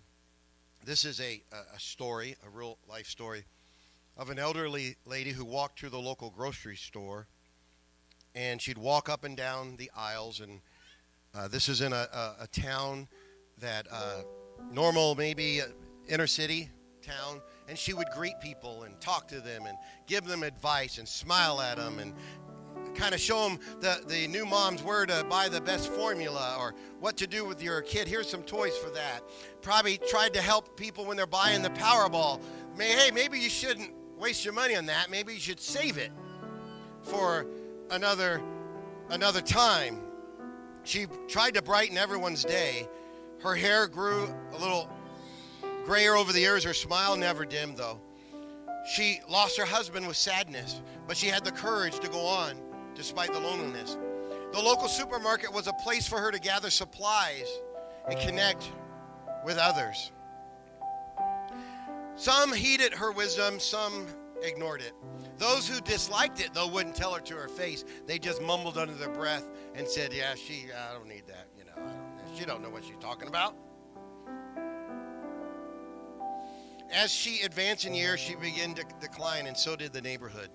This 0.85 1.03
is 1.03 1.19
a, 1.19 1.41
a, 1.51 1.79
story, 1.79 2.35
a 2.45 2.49
real 2.49 2.77
life 2.87 3.07
story, 3.07 3.45
of 4.17 4.29
an 4.29 4.37
elderly 4.37 4.97
lady 5.07 5.31
who 5.31 5.43
walked 5.43 5.79
to 5.79 5.89
the 5.89 5.97
local 5.97 6.29
grocery 6.29 6.75
store, 6.75 7.25
and 8.35 8.61
she'd 8.61 8.77
walk 8.77 9.09
up 9.09 9.23
and 9.23 9.35
down 9.35 9.77
the 9.77 9.89
aisles. 9.97 10.41
And 10.41 10.61
uh, 11.33 11.47
this 11.47 11.69
is 11.69 11.81
in 11.81 11.91
a, 11.91 12.07
a, 12.13 12.35
a 12.41 12.47
town 12.51 13.07
that 13.57 13.87
uh, 13.91 14.21
normal, 14.71 15.15
maybe 15.15 15.59
uh, 15.59 15.65
inner 16.07 16.27
city 16.27 16.69
town, 17.01 17.41
and 17.67 17.79
she 17.79 17.93
would 17.93 18.09
greet 18.13 18.39
people 18.39 18.83
and 18.83 19.01
talk 19.01 19.27
to 19.29 19.39
them 19.39 19.65
and 19.65 19.79
give 20.05 20.25
them 20.25 20.43
advice 20.43 20.99
and 20.99 21.07
smile 21.07 21.61
at 21.61 21.77
them 21.77 21.97
and 21.97 22.13
kind 22.95 23.13
of 23.13 23.19
show 23.19 23.47
them 23.47 23.59
the, 23.79 24.01
the 24.07 24.27
new 24.27 24.45
moms 24.45 24.81
where 24.81 25.05
to 25.05 25.25
buy 25.29 25.49
the 25.49 25.61
best 25.61 25.91
formula 25.91 26.55
or 26.59 26.73
what 26.99 27.17
to 27.17 27.27
do 27.27 27.45
with 27.45 27.61
your 27.61 27.81
kid. 27.81 28.07
Here's 28.07 28.29
some 28.29 28.43
toys 28.43 28.77
for 28.77 28.89
that. 28.91 29.21
Probably 29.61 29.99
tried 30.09 30.33
to 30.33 30.41
help 30.41 30.77
people 30.77 31.05
when 31.05 31.17
they're 31.17 31.27
buying 31.27 31.61
the 31.61 31.69
Powerball. 31.71 32.41
May, 32.77 32.91
hey, 32.91 33.11
maybe 33.11 33.39
you 33.39 33.49
shouldn't 33.49 33.91
waste 34.17 34.43
your 34.43 34.53
money 34.53 34.75
on 34.75 34.85
that. 34.87 35.09
Maybe 35.11 35.33
you 35.33 35.39
should 35.39 35.59
save 35.59 35.97
it 35.97 36.11
for 37.03 37.45
another 37.91 38.41
another 39.09 39.41
time. 39.41 39.99
She 40.83 41.07
tried 41.27 41.53
to 41.55 41.61
brighten 41.61 41.97
everyone's 41.97 42.43
day. 42.43 42.87
Her 43.39 43.55
hair 43.55 43.87
grew 43.87 44.33
a 44.53 44.57
little 44.57 44.89
grayer 45.83 46.15
over 46.15 46.33
the 46.33 46.39
years. 46.39 46.63
Her 46.63 46.73
smile 46.73 47.15
never 47.15 47.45
dimmed, 47.45 47.77
though. 47.77 47.99
She 48.93 49.19
lost 49.29 49.57
her 49.57 49.65
husband 49.65 50.07
with 50.07 50.17
sadness, 50.17 50.81
but 51.07 51.17
she 51.17 51.27
had 51.27 51.43
the 51.43 51.51
courage 51.51 51.99
to 51.99 52.07
go 52.07 52.25
on 52.25 52.55
despite 52.95 53.33
the 53.33 53.39
loneliness. 53.39 53.97
The 54.53 54.59
local 54.59 54.87
supermarket 54.87 55.51
was 55.51 55.67
a 55.67 55.73
place 55.73 56.07
for 56.07 56.19
her 56.19 56.31
to 56.31 56.39
gather 56.39 56.69
supplies 56.69 57.47
and 58.09 58.17
connect 58.19 58.71
with 59.43 59.57
others. 59.57 60.11
Some 62.15 62.53
heeded 62.53 62.93
her 62.93 63.11
wisdom, 63.11 63.59
some 63.59 64.07
ignored 64.41 64.81
it. 64.81 64.93
Those 65.37 65.67
who 65.67 65.81
disliked 65.81 66.39
it, 66.39 66.53
though, 66.53 66.67
wouldn't 66.67 66.95
tell 66.95 67.13
her 67.13 67.19
to 67.19 67.35
her 67.35 67.49
face. 67.49 67.83
They 68.07 68.17
just 68.17 68.41
mumbled 68.41 68.77
under 68.77 68.93
their 68.93 69.09
breath 69.09 69.49
and 69.75 69.87
said, 69.87 70.13
"Yeah, 70.13 70.33
she, 70.35 70.67
I 70.71 70.93
don't 70.93 71.07
need 71.09 71.27
that. 71.27 71.47
You 71.57 71.65
know, 71.65 71.73
don't, 71.75 72.37
she 72.37 72.45
don't 72.45 72.61
know 72.61 72.69
what 72.69 72.85
she's 72.85 72.97
talking 73.01 73.27
about." 73.27 73.55
As 76.93 77.11
she 77.11 77.41
advanced 77.41 77.85
in 77.85 77.93
years, 77.93 78.21
she 78.21 78.35
began 78.35 78.73
to 78.75 78.85
decline, 79.01 79.47
and 79.47 79.57
so 79.57 79.75
did 79.75 79.91
the 79.91 80.01
neighborhood. 80.01 80.49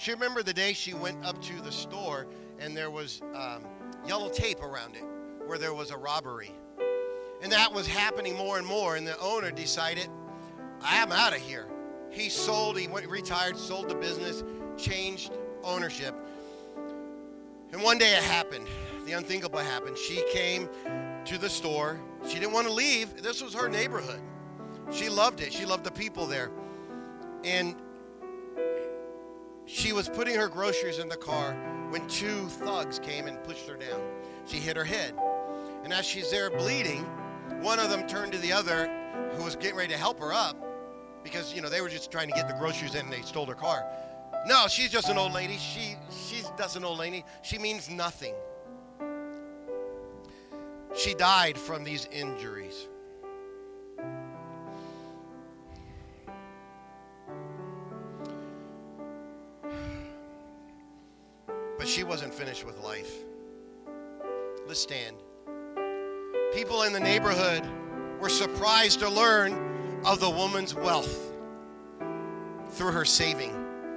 She 0.00 0.12
remembered 0.12 0.46
the 0.46 0.54
day 0.54 0.72
she 0.72 0.94
went 0.94 1.22
up 1.26 1.42
to 1.42 1.60
the 1.60 1.70
store 1.70 2.26
and 2.58 2.74
there 2.74 2.90
was 2.90 3.20
um, 3.34 3.66
yellow 4.06 4.30
tape 4.30 4.62
around 4.62 4.96
it 4.96 5.04
where 5.44 5.58
there 5.58 5.74
was 5.74 5.90
a 5.90 5.96
robbery. 5.96 6.52
And 7.42 7.52
that 7.52 7.70
was 7.70 7.86
happening 7.86 8.34
more 8.34 8.56
and 8.56 8.66
more. 8.66 8.96
And 8.96 9.06
the 9.06 9.18
owner 9.20 9.50
decided, 9.50 10.08
I'm 10.80 11.12
out 11.12 11.34
of 11.34 11.42
here. 11.42 11.66
He 12.10 12.30
sold, 12.30 12.78
he 12.78 12.88
went, 12.88 13.06
retired, 13.08 13.58
sold 13.58 13.90
the 13.90 13.94
business, 13.94 14.42
changed 14.78 15.32
ownership. 15.62 16.14
And 17.70 17.82
one 17.82 17.98
day 17.98 18.14
it 18.14 18.22
happened. 18.22 18.68
The 19.04 19.12
unthinkable 19.12 19.58
happened. 19.58 19.98
She 19.98 20.24
came 20.32 20.66
to 21.26 21.36
the 21.36 21.50
store. 21.50 22.00
She 22.26 22.38
didn't 22.38 22.52
want 22.52 22.66
to 22.66 22.72
leave. 22.72 23.22
This 23.22 23.42
was 23.42 23.52
her 23.52 23.68
neighborhood. 23.68 24.20
She 24.90 25.10
loved 25.10 25.42
it. 25.42 25.52
She 25.52 25.66
loved 25.66 25.84
the 25.84 25.92
people 25.92 26.24
there. 26.24 26.50
And 27.44 27.76
she 29.66 29.92
was 29.92 30.08
putting 30.08 30.34
her 30.34 30.48
groceries 30.48 30.98
in 30.98 31.08
the 31.08 31.16
car 31.16 31.54
when 31.90 32.06
two 32.08 32.46
thugs 32.48 32.98
came 32.98 33.26
and 33.26 33.42
pushed 33.44 33.68
her 33.68 33.76
down. 33.76 34.00
She 34.46 34.58
hit 34.58 34.76
her 34.76 34.84
head. 34.84 35.14
And 35.84 35.92
as 35.92 36.04
she's 36.04 36.30
there 36.30 36.50
bleeding, 36.50 37.04
one 37.60 37.78
of 37.78 37.90
them 37.90 38.06
turned 38.06 38.32
to 38.32 38.38
the 38.38 38.52
other 38.52 38.90
who 39.32 39.44
was 39.44 39.56
getting 39.56 39.76
ready 39.76 39.92
to 39.92 39.98
help 39.98 40.18
her 40.20 40.32
up 40.32 40.56
because, 41.22 41.54
you 41.54 41.60
know, 41.60 41.68
they 41.68 41.80
were 41.80 41.88
just 41.88 42.10
trying 42.10 42.28
to 42.28 42.34
get 42.34 42.48
the 42.48 42.54
groceries 42.54 42.94
in 42.94 43.04
and 43.04 43.12
they 43.12 43.22
stole 43.22 43.46
her 43.46 43.54
car. 43.54 43.84
No, 44.46 44.66
she's 44.68 44.90
just 44.90 45.08
an 45.08 45.18
old 45.18 45.32
lady. 45.32 45.56
She 45.58 45.96
she's 46.10 46.50
just 46.56 46.76
an 46.76 46.84
old 46.84 46.98
lady. 46.98 47.24
She 47.42 47.58
means 47.58 47.90
nothing. 47.90 48.34
She 50.96 51.14
died 51.14 51.58
from 51.58 51.84
these 51.84 52.06
injuries. 52.10 52.88
But 61.80 61.88
she 61.88 62.04
wasn't 62.04 62.34
finished 62.34 62.66
with 62.66 62.78
life. 62.80 63.10
Let's 64.68 64.80
stand. 64.80 65.16
People 66.52 66.82
in 66.82 66.92
the 66.92 67.00
neighborhood 67.00 67.66
were 68.20 68.28
surprised 68.28 69.00
to 69.00 69.08
learn 69.08 70.02
of 70.04 70.20
the 70.20 70.28
woman's 70.28 70.74
wealth 70.74 71.32
through 72.72 72.92
her 72.92 73.06
saving, 73.06 73.54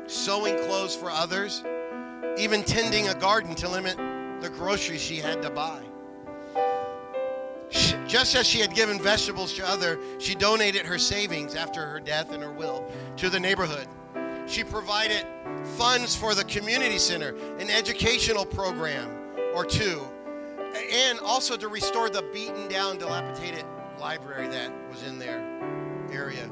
sewing 0.07 0.57
clothes 0.59 0.95
for 0.95 1.11
others, 1.11 1.61
even 2.37 2.63
tending 2.63 3.09
a 3.09 3.15
garden 3.15 3.53
to 3.55 3.67
limit 3.67 3.97
the 4.41 4.49
groceries 4.49 5.01
she 5.01 5.17
had 5.17 5.41
to 5.41 5.49
buy. 5.49 5.83
Just 8.07 8.33
as 8.35 8.47
she 8.47 8.59
had 8.59 8.73
given 8.73 8.97
vegetables 8.97 9.53
to 9.55 9.67
others, 9.67 9.97
she 10.23 10.35
donated 10.35 10.85
her 10.85 10.97
savings 10.97 11.53
after 11.53 11.85
her 11.85 11.99
death 11.99 12.31
and 12.31 12.41
her 12.43 12.53
will 12.53 12.89
to 13.17 13.29
the 13.29 13.41
neighborhood. 13.41 13.89
She 14.45 14.63
provided 14.63 15.25
funds 15.77 16.15
for 16.15 16.35
the 16.35 16.43
community 16.43 16.97
center, 16.97 17.35
an 17.59 17.69
educational 17.69 18.45
program 18.45 19.09
or 19.55 19.65
two, 19.65 20.01
and 20.91 21.19
also 21.19 21.55
to 21.55 21.67
restore 21.67 22.09
the 22.09 22.23
beaten 22.33 22.67
down, 22.67 22.97
dilapidated 22.97 23.65
library 23.99 24.47
that 24.47 24.71
was 24.89 25.03
in 25.03 25.17
their 25.17 25.39
area. 26.11 26.49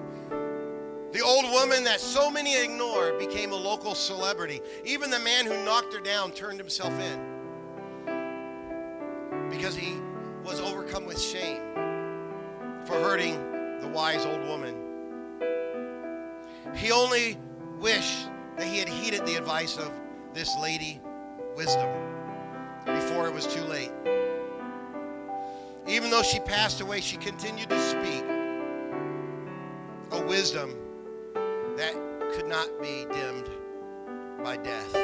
The 1.12 1.22
old 1.22 1.44
woman 1.52 1.84
that 1.84 2.00
so 2.00 2.32
many 2.32 2.56
ignore 2.56 3.20
became 3.20 3.52
a 3.52 3.56
local 3.56 3.94
celebrity. 3.96 4.62
Even 4.86 5.10
the 5.10 5.20
man 5.20 5.46
who 5.46 5.66
knocked 5.66 5.94
her 5.94 6.00
down 6.00 6.32
turned 6.32 6.58
himself 6.58 6.94
in 6.94 7.32
because 9.50 9.76
he 9.76 9.98
was 10.46 10.62
overcome 10.62 11.06
with 11.06 11.20
shame 11.20 11.62
for 12.86 12.94
hurting 12.94 13.36
the 13.82 13.88
wise 13.90 14.26
old 14.26 14.42
woman. 14.48 14.74
He 16.74 16.92
only 16.92 17.38
wished 17.82 18.30
that 18.58 18.68
he 18.68 18.78
had 18.78 18.88
heeded 18.88 19.26
the 19.26 19.36
advice 19.36 19.78
of 19.78 19.92
this 20.34 20.56
lady 20.62 21.02
wisdom 21.56 21.90
before 22.86 23.28
it 23.28 23.34
was 23.34 23.48
too 23.48 23.64
late. 23.64 23.92
Even 25.88 26.12
though 26.12 26.22
she 26.22 26.40
passed 26.42 26.80
away, 26.80 27.02
she 27.02 27.18
continued 27.18 27.70
to 27.70 27.80
speak 27.82 28.24
a 30.12 30.26
wisdom 30.28 30.76
that 31.76 31.96
could 32.34 32.48
not 32.48 32.70
be 32.82 33.06
dimmed 33.12 33.50
by 34.44 34.58
death. 34.58 34.96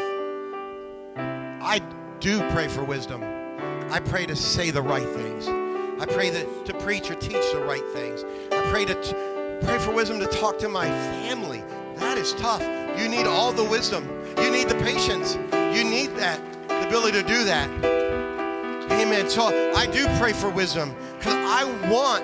I 1.17 1.81
do 2.19 2.39
pray 2.51 2.67
for 2.67 2.83
wisdom. 2.83 3.23
I 3.89 3.99
pray 3.99 4.25
to 4.27 4.35
say 4.35 4.69
the 4.69 4.81
right 4.81 5.07
things. 5.07 5.47
I 5.99 6.05
pray 6.05 6.29
that 6.29 6.65
to 6.65 6.73
preach 6.75 7.09
or 7.09 7.15
teach 7.15 7.51
the 7.51 7.63
right 7.65 7.85
things. 7.93 8.23
I 8.51 8.69
pray 8.69 8.85
to 8.85 8.93
t- 9.01 9.65
pray 9.65 9.79
for 9.79 9.91
wisdom 9.91 10.19
to 10.19 10.27
talk 10.27 10.59
to 10.59 10.69
my 10.69 10.85
family 10.87 11.63
that 11.99 12.17
is 12.17 12.33
tough. 12.33 12.61
You 12.99 13.09
need 13.09 13.27
all 13.27 13.51
the 13.51 13.63
wisdom. 13.63 14.07
You 14.37 14.51
need 14.51 14.69
the 14.69 14.75
patience. 14.75 15.35
You 15.75 15.83
need 15.83 16.15
that, 16.15 16.39
the 16.67 16.87
ability 16.87 17.21
to 17.21 17.27
do 17.27 17.43
that. 17.43 17.69
Amen. 18.91 19.29
So 19.29 19.73
I 19.75 19.85
do 19.85 20.07
pray 20.17 20.33
for 20.33 20.49
wisdom 20.49 20.95
because 21.17 21.35
I 21.35 21.65
want, 21.89 22.23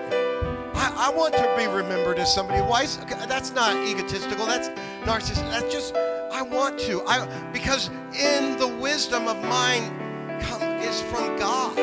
I, 0.75 1.07
I, 1.07 1.09
want 1.09 1.33
to 1.35 1.53
be 1.57 1.67
remembered 1.67 2.17
as 2.17 2.33
somebody 2.33 2.61
wise. 2.61 2.97
That's 3.27 3.51
not 3.51 3.75
egotistical. 3.75 4.45
That's 4.45 4.69
narcissistic. 5.03 5.49
That's 5.51 5.73
just 5.73 5.95
I 5.95 6.41
want 6.41 6.79
to. 6.79 7.03
I 7.05 7.27
because 7.51 7.89
in 8.17 8.57
the 8.57 8.67
wisdom 8.67 9.27
of 9.27 9.37
mine 9.43 10.39
come 10.41 10.61
is 10.81 11.01
from 11.03 11.37
God. 11.37 11.77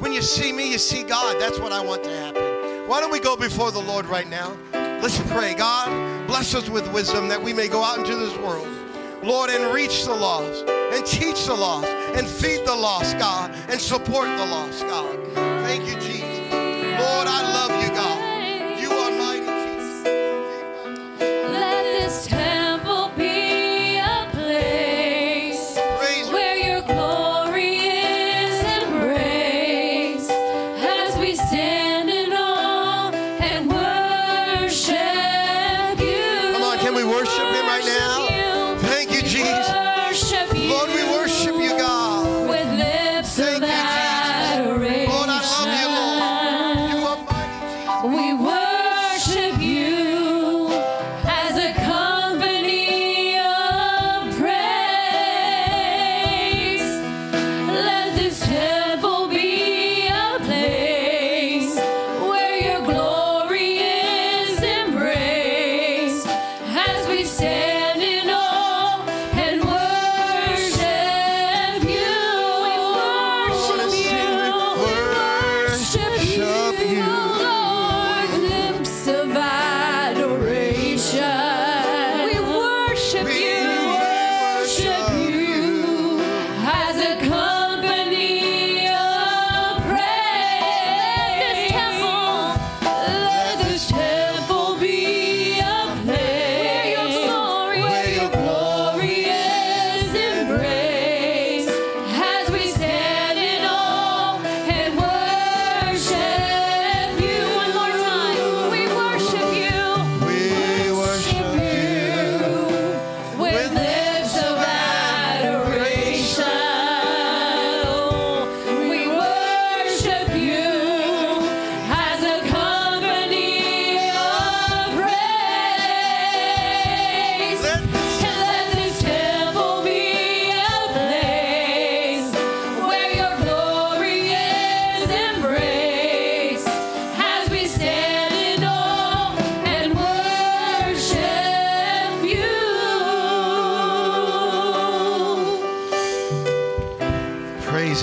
When 0.00 0.12
you 0.12 0.20
see 0.20 0.52
me, 0.52 0.72
you 0.72 0.78
see 0.78 1.04
God. 1.04 1.40
That's 1.40 1.58
what 1.58 1.72
I 1.72 1.80
want 1.80 2.02
to 2.04 2.10
happen. 2.10 2.88
Why 2.88 3.00
don't 3.00 3.12
we 3.12 3.20
go 3.20 3.36
before 3.36 3.70
the 3.70 3.80
Lord 3.80 4.06
right 4.06 4.28
now? 4.28 4.56
Let's 4.72 5.18
pray. 5.30 5.54
God, 5.54 5.88
bless 6.26 6.54
us 6.54 6.68
with 6.68 6.90
wisdom 6.92 7.28
that 7.28 7.42
we 7.42 7.52
may 7.52 7.68
go 7.68 7.82
out 7.82 7.98
into 7.98 8.16
this 8.16 8.36
world, 8.38 8.68
Lord, 9.22 9.50
and 9.50 9.72
reach 9.72 10.04
the 10.04 10.14
lost, 10.14 10.64
and 10.68 11.04
teach 11.06 11.46
the 11.46 11.54
lost, 11.54 11.88
and 11.88 12.26
feed 12.26 12.66
the 12.66 12.74
lost, 12.74 13.18
God, 13.18 13.54
and 13.68 13.80
support 13.80 14.28
the 14.28 14.46
lost, 14.46 14.82
God. 14.82 15.16
Thank 15.34 15.86
you, 15.86 15.94
Jesus. 16.00 16.52
Lord, 16.52 17.28
I 17.28 17.42
love 17.42 17.75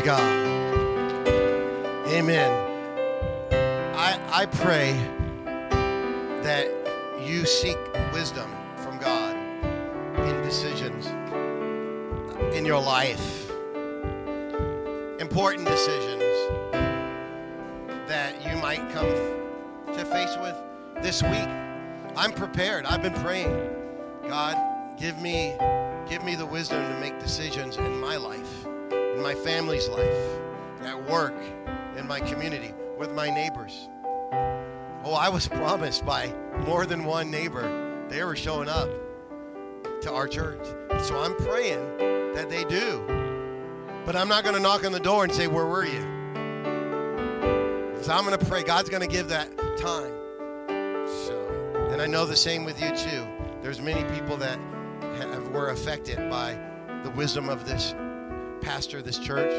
God. 0.04 0.22
Amen. 2.08 2.51
I, 3.95 4.20
I 4.32 4.45
pray 4.45 4.93
that 6.43 6.68
you 7.22 7.45
seek 7.45 7.78
wisdom 8.12 8.51
from 8.76 8.97
God 8.99 9.36
in 10.18 10.41
decisions 10.43 11.08
in 12.54 12.66
your 12.66 12.82
life, 12.82 13.49
important 15.20 15.68
decisions 15.68 16.22
that 18.08 18.36
you 18.45 18.58
might 18.62 18.89
come 18.91 19.08
to 19.93 20.06
face 20.06 20.36
with 20.41 20.56
this 21.01 21.24
week. 21.24 21.49
I'm 22.18 22.34
prepared. 22.34 22.86
I've 22.86 23.01
been 23.01 23.14
praying. 23.14 23.70
God, 24.28 24.58
give 24.99 25.20
me 25.20 25.56
give 26.10 26.24
me 26.24 26.36
the 26.36 26.45
wisdom 26.45 26.82
to 26.91 26.99
make 26.99 27.18
decisions 27.20 27.78
in 27.78 27.99
my 27.99 28.18
life, 28.18 28.66
in 29.14 29.22
my 29.22 29.36
family's 29.36 29.88
life, 29.88 30.39
at 30.82 31.09
work, 31.09 31.36
in 31.97 32.07
my 32.07 32.20
community, 32.20 32.74
with 32.97 33.11
my 33.14 33.30
neighbors. 33.30 33.89
Oh, 35.05 35.18
I 35.20 35.30
was 35.30 35.47
promised 35.47 36.05
by 36.05 36.34
more 36.66 36.86
than 36.86 37.05
one 37.05 37.30
neighbor. 37.30 38.05
They 38.09 38.24
were 38.24 38.36
showing 38.36 38.70
up 38.70 38.89
to 40.01 40.11
our 40.11 40.28
church. 40.28 40.66
So 41.03 41.20
I'm 41.20 41.36
praying 41.36 42.34
that 42.34 42.49
they 42.49 42.64
do. 42.64 43.03
But 44.05 44.16
I'm 44.16 44.28
not 44.28 44.43
going 44.43 44.55
to 44.55 44.61
knock 44.61 44.86
on 44.86 44.91
the 44.91 44.99
door 44.99 45.24
and 45.24 45.34
say, 45.34 45.47
Where 45.47 45.66
were 45.66 45.86
you? 45.86 46.01
So 48.01 48.11
I'm 48.11 48.26
going 48.26 48.38
to 48.38 48.45
pray. 48.45 48.64
God's 48.64 48.89
going 48.89 49.01
to 49.01 49.07
give 49.07 49.30
that 49.30 49.49
time. 49.78 50.11
So, 51.07 51.88
and 51.91 52.01
I 52.01 52.07
know 52.07 52.26
the 52.26 52.36
same 52.36 52.66
with 52.66 52.82
you 52.82 52.89
too. 52.95 53.26
There's 53.61 53.80
many 53.80 54.03
people 54.16 54.36
that 54.38 54.59
have, 55.18 55.47
were 55.49 55.70
affected 55.70 56.30
by 56.30 56.57
the 57.03 57.11
wisdom 57.11 57.47
of 57.47 57.66
this 57.66 57.93
pastor, 58.64 58.99
of 58.99 59.03
this 59.03 59.20
church 59.20 59.51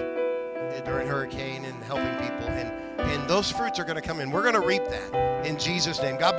during 0.84 1.06
hurricane 1.06 1.64
and 1.64 1.82
helping 1.84 2.14
people. 2.16 2.48
And 2.48 2.72
and 3.04 3.28
those 3.28 3.50
fruits 3.50 3.78
are 3.78 3.84
going 3.84 3.96
to 3.96 4.02
come 4.02 4.20
in. 4.20 4.30
We're 4.30 4.42
going 4.42 4.54
to 4.54 4.66
reap 4.66 4.84
that 4.86 5.46
in 5.46 5.58
Jesus' 5.58 6.00
name. 6.00 6.16
God 6.16 6.32